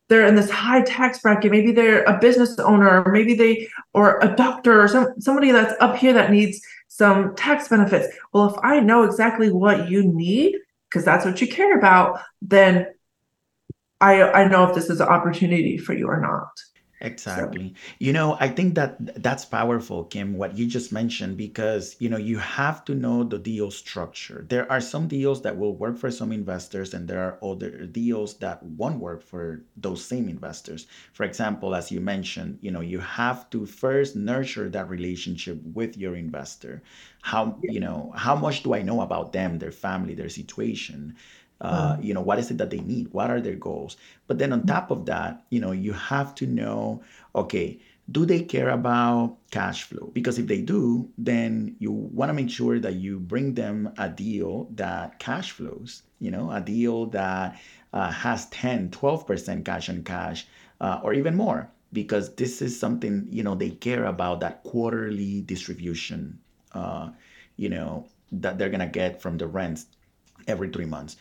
they're 0.08 0.26
in 0.26 0.34
this 0.34 0.50
high 0.50 0.82
tax 0.82 1.20
bracket. 1.20 1.50
Maybe 1.50 1.72
they're 1.72 2.04
a 2.04 2.18
business 2.18 2.58
owner 2.58 3.02
or 3.02 3.10
maybe 3.10 3.34
they 3.34 3.68
or 3.94 4.18
a 4.20 4.34
doctor 4.37 4.82
or 4.82 4.88
some 4.88 5.18
somebody 5.18 5.50
that's 5.50 5.74
up 5.80 5.96
here 5.96 6.12
that 6.12 6.30
needs 6.30 6.60
some 6.96 7.35
tax 7.35 7.66
benefits. 7.66 8.07
Well, 8.33 8.54
if 8.54 8.57
I 8.62 8.78
know 8.78 9.02
exactly 9.02 9.50
what 9.50 9.90
you 9.90 10.04
need, 10.04 10.54
because 10.88 11.04
that's 11.04 11.24
what 11.24 11.40
you 11.40 11.48
care 11.48 11.76
about, 11.76 12.20
then 12.40 12.87
I 14.00 14.22
I 14.22 14.48
know 14.48 14.68
if 14.68 14.76
this 14.76 14.90
is 14.90 15.00
an 15.00 15.09
opportunity 15.09 15.76
for 15.76 15.92
you 15.92 16.07
or 16.07 16.20
not. 16.20 16.52
Exactly. 17.05 17.75
You 17.99 18.14
know, 18.14 18.38
I 18.40 18.49
think 18.49 18.77
that 18.77 19.23
that's 19.23 19.45
powerful, 19.45 20.05
Kim, 20.05 20.38
what 20.38 20.57
you 20.57 20.67
just 20.67 20.90
mentioned, 20.90 21.37
because, 21.37 21.97
you 21.99 22.09
know, 22.09 22.17
you 22.17 22.38
have 22.38 22.83
to 22.87 22.95
know 22.95 23.25
the 23.25 23.38
deal 23.38 23.71
structure. 23.71 24.47
There 24.49 24.71
are 24.73 24.81
some 24.81 25.07
deals 25.07 25.43
that 25.43 25.59
will 25.59 25.77
work 25.77 25.99
for 25.99 26.11
some 26.11 26.33
investors, 26.33 26.95
and 26.95 27.07
there 27.07 27.21
are 27.21 27.38
other 27.45 27.87
deals 27.87 28.38
that 28.38 28.62
won't 28.62 29.01
work 29.01 29.23
for 29.23 29.64
those 29.77 30.03
same 30.03 30.31
investors. 30.31 30.87
For 31.12 31.25
example, 31.25 31.75
as 31.75 31.93
you 31.93 32.01
mentioned, 32.01 32.59
you 32.62 32.71
know, 32.71 32.81
you 32.81 33.01
have 33.01 33.51
to 33.51 33.67
first 33.67 34.17
nurture 34.17 34.71
that 34.71 34.88
relationship 34.88 35.61
with 35.62 35.99
your 35.99 36.17
investor. 36.17 36.83
How, 37.21 37.59
you 37.69 37.81
know, 37.81 38.12
how 38.17 38.35
much 38.35 38.62
do 38.62 38.75
I 38.75 38.83
know 38.83 39.03
about 39.03 39.33
them, 39.33 39.59
their 39.59 39.73
family, 39.73 40.14
their 40.14 40.31
situation? 40.31 41.17
Uh, 41.61 41.97
you 42.01 42.12
know 42.14 42.21
what 42.21 42.38
is 42.38 42.51
it 42.51 42.59
that 42.59 42.71
they 42.71 42.81
need? 42.81 43.12
What 43.12 43.31
are 43.31 43.40
their 43.40 43.55
goals? 43.55 43.97
But 44.27 44.38
then 44.38 44.53
on 44.53 44.67
top 44.67 44.90
of 44.90 45.07
that 45.07 45.45
you 45.51 45.61
know 45.61 45.73
you 45.73 45.93
have 45.93 46.35
to 46.37 46.47
know 46.47 47.03
okay 47.35 47.79
do 48.11 48.27
they 48.27 48.43
care 48.43 48.69
about 48.69 49.38
cash 49.51 49.85
flow? 49.85 50.11
Because 50.12 50.38
if 50.38 50.47
they 50.47 50.61
do 50.61 51.09
then 51.17 51.77
you 51.79 51.90
want 51.90 52.29
to 52.29 52.35
make 52.35 52.51
sure 52.51 52.79
that 52.79 52.95
you 52.95 53.19
bring 53.19 53.55
them 53.55 53.93
a 53.97 54.09
deal 54.09 54.69
that 54.75 55.19
cash 55.19 55.53
flows 55.53 56.03
you 56.21 56.31
know 56.31 56.51
a 56.51 56.61
deal 56.61 57.07
that 57.07 57.59
uh, 57.93 58.11
has 58.11 58.47
10 58.51 58.90
12% 58.90 59.64
cash 59.64 59.88
on 59.88 60.03
cash 60.03 60.47
uh, 60.81 61.01
or 61.03 61.14
even 61.14 61.37
more 61.37 61.71
because 61.93 62.35
this 62.35 62.61
is 62.61 62.79
something 62.79 63.27
you 63.31 63.43
know 63.43 63.55
they 63.55 63.71
care 63.71 64.05
about 64.05 64.40
that 64.40 64.62
quarterly 64.64 65.40
distribution 65.43 66.38
uh, 66.73 67.09
you 67.57 67.69
know 67.69 68.07
that 68.33 68.59
they're 68.59 68.71
gonna 68.71 68.87
get 68.87 69.23
from 69.23 69.38
the 69.38 69.47
rents 69.47 69.87
every 70.47 70.69
three 70.69 70.85
months. 70.85 71.17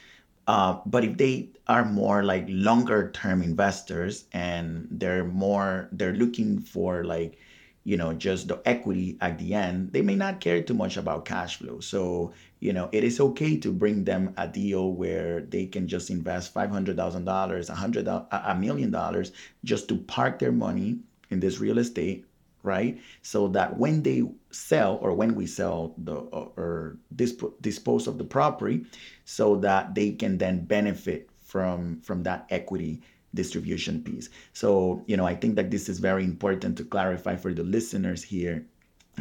Uh, 0.48 0.80
but 0.86 1.04
if 1.04 1.18
they 1.18 1.50
are 1.68 1.86
more 1.86 2.24
like 2.24 2.46
longer 2.50 3.12
term 3.12 3.42
investors 3.42 4.26
and 4.34 4.88
they're 4.92 5.24
more, 5.24 5.88
they're 5.92 6.14
looking 6.14 6.60
for 6.60 7.04
like, 7.06 7.38
you 7.86 7.98
know, 7.98 8.14
just 8.14 8.48
the 8.48 8.62
equity 8.66 9.18
at 9.22 9.38
the 9.40 9.54
end, 9.54 9.92
they 9.94 10.02
may 10.02 10.16
not 10.16 10.40
care 10.40 10.62
too 10.62 10.74
much 10.74 10.98
about 10.98 11.26
cash 11.26 11.58
flow. 11.58 11.80
So, 11.80 12.34
you 12.60 12.74
know, 12.74 12.90
it 12.92 13.04
is 13.04 13.20
okay 13.20 13.58
to 13.58 13.72
bring 13.72 14.04
them 14.06 14.34
a 14.38 14.48
deal 14.48 14.92
where 14.94 15.42
they 15.42 15.66
can 15.66 15.88
just 15.88 16.10
invest 16.10 16.54
$500,000, 16.54 17.70
a 17.70 17.76
hundred, 17.76 18.08
a 18.08 18.28
a 18.32 18.56
million 18.56 18.92
dollars 18.92 19.32
just 19.64 19.88
to 19.90 19.98
park 19.98 20.40
their 20.40 20.52
money 20.54 21.00
in 21.30 21.40
this 21.40 21.60
real 21.60 21.78
estate 21.78 22.26
right? 22.64 23.00
So 23.22 23.48
that 23.50 23.78
when 23.78 24.04
they 24.04 24.24
sell 24.52 24.98
or 25.02 25.14
when 25.14 25.36
we 25.36 25.46
sell 25.46 25.94
the 25.98 26.16
or, 26.16 26.52
or 26.58 26.98
disp- 27.16 27.62
dispose 27.62 28.08
of 28.08 28.18
the 28.18 28.24
property, 28.24 28.86
so 29.26 29.58
that 29.58 29.94
they 29.96 30.12
can 30.12 30.38
then 30.38 30.66
benefit 30.66 31.30
from 31.42 32.02
from 32.02 32.24
that 32.24 32.48
equity 32.50 33.02
distribution 33.36 34.02
piece. 34.04 34.30
So 34.54 35.04
you 35.06 35.18
know, 35.18 35.28
I 35.28 35.36
think 35.36 35.56
that 35.56 35.70
this 35.70 35.90
is 35.90 36.00
very 36.00 36.24
important 36.24 36.78
to 36.78 36.84
clarify 36.84 37.36
for 37.36 37.54
the 37.54 37.64
listeners 37.64 38.24
here, 38.24 38.66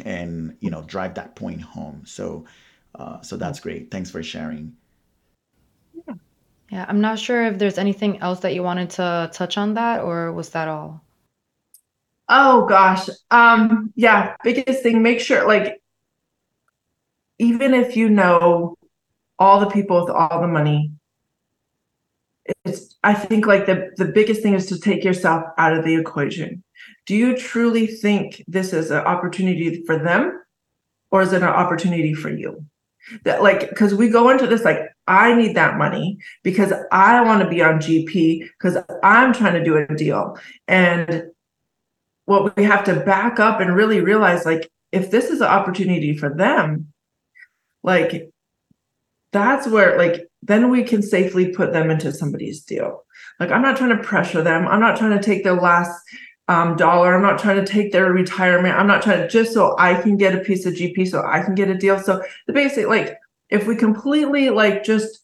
and 0.03 0.57
you 0.61 0.71
know, 0.71 0.81
drive 0.83 1.13
that 1.15 1.35
point 1.35 1.61
home. 1.61 2.03
So. 2.05 2.45
Uh, 2.95 3.19
so 3.21 3.37
that's 3.37 3.59
great. 3.59 3.89
Thanks 3.89 4.11
for 4.11 4.21
sharing. 4.21 4.75
Yeah, 6.71 6.85
I'm 6.87 7.01
not 7.01 7.19
sure 7.19 7.45
if 7.45 7.59
there's 7.59 7.77
anything 7.77 8.19
else 8.19 8.39
that 8.39 8.55
you 8.55 8.63
wanted 8.63 8.89
to 8.91 9.29
touch 9.31 9.57
on 9.59 9.75
that, 9.75 10.01
or 10.01 10.31
was 10.31 10.49
that 10.49 10.67
all? 10.67 11.02
Oh 12.29 12.65
gosh. 12.65 13.09
Um, 13.31 13.91
yeah, 13.95 14.35
biggest 14.43 14.83
thing, 14.83 15.01
make 15.01 15.19
sure 15.19 15.47
like 15.47 15.81
even 17.39 17.73
if 17.73 17.95
you 17.97 18.09
know 18.09 18.77
all 19.39 19.59
the 19.59 19.69
people 19.69 20.01
with 20.01 20.09
all 20.09 20.41
the 20.41 20.47
money, 20.47 20.91
it's 22.65 22.95
I 23.03 23.13
think 23.13 23.45
like 23.45 23.65
the 23.65 23.91
the 23.97 24.05
biggest 24.05 24.41
thing 24.41 24.53
is 24.53 24.65
to 24.67 24.79
take 24.79 25.03
yourself 25.03 25.43
out 25.57 25.77
of 25.77 25.83
the 25.83 25.95
equation. 25.95 26.63
Do 27.05 27.15
you 27.15 27.35
truly 27.37 27.87
think 27.87 28.43
this 28.47 28.73
is 28.73 28.91
an 28.91 28.99
opportunity 28.99 29.83
for 29.85 29.97
them 29.97 30.41
or 31.11 31.21
is 31.21 31.33
it 31.33 31.43
an 31.43 31.49
opportunity 31.49 32.13
for 32.13 32.29
you? 32.29 32.65
That 33.25 33.43
like 33.43 33.69
because 33.69 33.93
we 33.93 34.09
go 34.09 34.29
into 34.29 34.47
this 34.47 34.63
like 34.63 34.79
I 35.07 35.35
need 35.35 35.55
that 35.55 35.77
money 35.77 36.17
because 36.43 36.71
I 36.91 37.21
want 37.21 37.43
to 37.43 37.49
be 37.49 37.61
on 37.61 37.79
GP 37.79 38.47
because 38.57 38.77
I'm 39.03 39.33
trying 39.33 39.55
to 39.55 39.63
do 39.63 39.75
a 39.77 39.87
deal. 39.95 40.37
And 40.67 41.25
what 42.25 42.55
we 42.55 42.63
have 42.63 42.83
to 42.85 42.99
back 43.01 43.39
up 43.39 43.59
and 43.59 43.75
really 43.75 43.99
realize 43.99 44.45
like 44.45 44.71
if 44.91 45.11
this 45.11 45.25
is 45.25 45.41
an 45.41 45.47
opportunity 45.47 46.15
for 46.15 46.29
them 46.29 46.93
like 47.83 48.31
that's 49.31 49.67
where 49.67 49.97
like 49.97 50.27
then 50.41 50.69
we 50.69 50.83
can 50.83 51.01
safely 51.01 51.49
put 51.49 51.73
them 51.73 51.89
into 51.89 52.11
somebody's 52.11 52.61
deal. 52.63 53.03
Like 53.39 53.51
i'm 53.51 53.61
not 53.61 53.77
trying 53.77 53.97
to 53.97 54.03
pressure 54.03 54.41
them. 54.41 54.67
I'm 54.67 54.79
not 54.79 54.97
trying 54.97 55.17
to 55.17 55.23
take 55.23 55.43
their 55.43 55.59
last 55.59 55.99
um, 56.49 56.75
dollar. 56.75 57.15
I'm 57.15 57.21
not 57.21 57.39
trying 57.39 57.63
to 57.63 57.65
take 57.65 57.91
their 57.91 58.11
retirement. 58.11 58.75
I'm 58.75 58.87
not 58.87 59.01
trying 59.01 59.21
to 59.21 59.27
just 59.27 59.53
so 59.53 59.75
i 59.77 59.95
can 59.95 60.17
get 60.17 60.35
a 60.35 60.39
piece 60.39 60.65
of 60.65 60.73
gp 60.73 61.07
so 61.07 61.23
i 61.25 61.41
can 61.41 61.55
get 61.55 61.69
a 61.69 61.75
deal. 61.75 61.99
So 61.99 62.23
the 62.47 62.53
basic 62.53 62.87
like 62.87 63.17
if 63.49 63.67
we 63.67 63.75
completely 63.75 64.49
like 64.49 64.83
just 64.83 65.19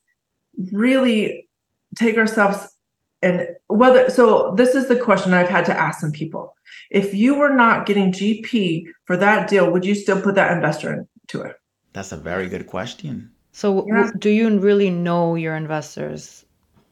really 0.71 1.47
take 1.95 2.17
ourselves 2.17 2.75
and 3.21 3.47
whether 3.67 4.09
so 4.09 4.53
this 4.55 4.75
is 4.75 4.87
the 4.87 4.95
question 4.95 5.33
i've 5.33 5.49
had 5.49 5.65
to 5.65 5.77
ask 5.77 5.99
some 5.99 6.11
people 6.11 6.55
if 6.89 7.13
you 7.13 7.35
were 7.35 7.53
not 7.53 7.85
getting 7.85 8.11
gp 8.11 8.83
for 9.05 9.17
that 9.17 9.49
deal 9.49 9.71
would 9.71 9.85
you 9.85 9.95
still 9.95 10.21
put 10.21 10.35
that 10.35 10.51
investor 10.51 11.05
into 11.23 11.41
it 11.45 11.55
That's 11.93 12.11
a 12.11 12.17
very 12.17 12.49
good 12.49 12.65
question. 12.65 13.35
So, 13.51 13.81
yeah 13.85 14.09
w- 14.09 14.11
do 14.17 14.31
you 14.31 14.57
really 14.57 14.89
know 14.89 15.35
your 15.35 15.55
investors? 15.55 16.45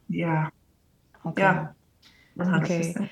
yeah 0.09 0.49
Okay. 1.25 1.43
yeah 1.43 1.67
Okay. 2.53 2.95
100% 2.95 3.11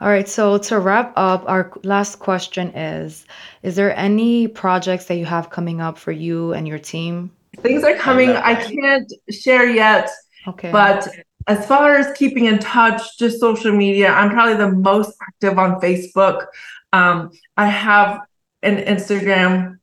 All 0.00 0.08
right. 0.08 0.28
So, 0.28 0.58
to 0.58 0.78
wrap 0.80 1.12
up, 1.16 1.44
our 1.48 1.72
last 1.84 2.18
question 2.20 2.70
is 2.76 3.26
Is 3.62 3.76
there 3.76 3.96
any 3.96 4.48
projects 4.48 5.06
that 5.06 5.16
you 5.16 5.26
have 5.26 5.50
coming 5.50 5.80
up 5.80 5.98
for 5.98 6.12
you 6.12 6.52
and 6.54 6.68
your 6.68 6.78
team? 6.80 7.32
things 7.62 7.84
are 7.84 7.96
coming 7.96 8.28
love 8.28 8.42
i 8.44 8.54
can't 8.54 9.10
share 9.30 9.68
yet 9.68 10.10
Okay. 10.46 10.72
but 10.72 11.08
as 11.46 11.64
far 11.66 11.94
as 11.94 12.16
keeping 12.16 12.46
in 12.46 12.58
touch 12.58 13.18
just 13.18 13.40
social 13.40 13.72
media 13.72 14.10
i'm 14.10 14.30
probably 14.30 14.56
the 14.56 14.72
most 14.72 15.16
active 15.22 15.58
on 15.58 15.80
facebook 15.80 16.46
um, 16.92 17.30
i 17.56 17.66
have 17.66 18.20
an 18.62 18.78
instagram 18.78 19.78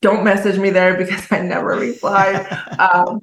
don't 0.00 0.24
message 0.24 0.58
me 0.58 0.70
there 0.70 0.96
because 0.96 1.26
i 1.32 1.40
never 1.40 1.76
reply 1.76 2.34
um, 2.78 3.20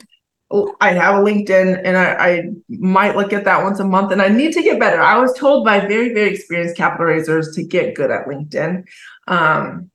I 0.82 0.94
have 0.94 1.16
a 1.16 1.20
LinkedIn 1.20 1.82
and 1.84 1.98
I, 1.98 2.14
I 2.14 2.50
might 2.68 3.16
look 3.16 3.32
at 3.34 3.46
that 3.46 3.64
once 3.64 3.80
a 3.80 3.86
month 3.86 4.12
and 4.12 4.22
I 4.22 4.28
need 4.28 4.54
to 4.54 4.62
get 4.62 4.80
better. 4.80 5.02
I 5.02 5.18
was 5.18 5.34
told 5.38 5.64
by 5.64 5.80
very, 5.80 6.14
very 6.14 6.34
experienced 6.34 6.76
capital 6.76 7.06
raisers 7.06 7.56
to 7.56 7.64
get 7.64 7.96
good 7.96 8.12
at 8.12 8.26
LinkedIn. 8.26 8.84
Um, 9.28 9.92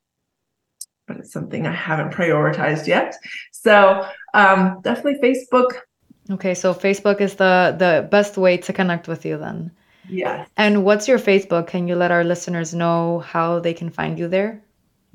but 1.07 1.19
it's 1.19 1.33
something 1.33 1.67
I 1.67 1.73
haven't 1.73 2.13
prioritized 2.13 2.87
yet. 2.87 3.17
So 3.53 4.07
um, 4.35 4.81
definitely 4.83 5.21
Facebook. 5.23 5.73
Okay. 6.31 6.55
So, 6.55 6.75
Facebook 6.75 7.21
is 7.21 7.35
the, 7.35 7.75
the 7.79 8.09
best 8.11 8.37
way 8.37 8.57
to 8.59 8.73
connect 8.73 9.09
with 9.09 9.25
you 9.25 9.37
then. 9.39 9.71
Yes. 10.09 10.49
And 10.57 10.85
what's 10.85 11.09
your 11.09 11.19
Facebook? 11.19 11.67
Can 11.67 11.89
you 11.89 11.97
let 11.97 12.11
our 12.11 12.25
listeners 12.25 12.75
know 12.75 13.21
how 13.21 13.59
they 13.61 13.75
can 13.75 13.91
find 13.91 14.19
you 14.19 14.29
there? 14.29 14.63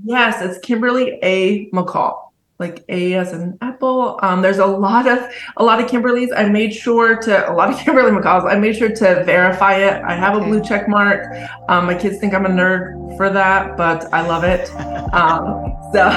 Yes, 0.04 0.41
it's 0.41 0.60
Kimberly 0.65 1.19
A. 1.24 1.69
McCall. 1.71 2.28
Like 2.60 2.86
A 2.89 3.15
as 3.15 3.34
an 3.34 3.58
apple. 3.62 4.19
Um, 4.21 4.43
there's 4.43 4.60
a 4.60 4.65
lot 4.65 5.08
of 5.08 5.28
a 5.58 5.63
lot 5.63 5.82
of 5.82 5.89
Kimberlys. 5.89 6.30
I 6.36 6.47
made 6.47 6.76
sure 6.76 7.17
to 7.17 7.52
a 7.52 7.54
lot 7.54 7.71
of 7.71 7.80
Kimberly 7.84 8.12
McCalls. 8.12 8.45
I 8.45 8.56
made 8.56 8.76
sure 8.76 8.89
to 8.89 9.24
verify 9.24 9.78
it. 9.78 10.04
I 10.04 10.13
have 10.13 10.38
a 10.38 10.41
blue 10.41 10.63
check 10.63 10.88
mark. 10.88 11.26
Um, 11.69 11.88
my 11.88 11.95
kids 11.95 12.19
think 12.19 12.36
I'm 12.36 12.45
a 12.45 12.50
nerd 12.50 13.17
for 13.17 13.32
that, 13.32 13.78
but 13.78 14.13
I 14.13 14.28
love 14.28 14.43
it. 14.43 14.69
Um, 15.12 15.76
so 15.91 16.08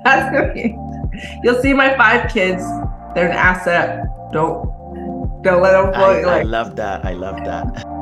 that's 0.04 0.54
me. 0.54 0.74
You'll 1.42 1.60
see 1.60 1.74
my 1.74 1.94
five 1.94 2.32
kids. 2.32 2.62
They're 3.18 3.30
an 3.30 3.36
asset. 3.36 4.04
Don't 4.30 4.62
don't 5.42 5.60
let 5.60 5.72
them 5.72 5.92
I, 5.92 5.98
float. 5.98 6.24
I 6.24 6.36
Like 6.38 6.46
love 6.46 6.76
that. 6.76 7.04
I 7.04 7.14
love 7.14 7.34
that. 7.44 7.97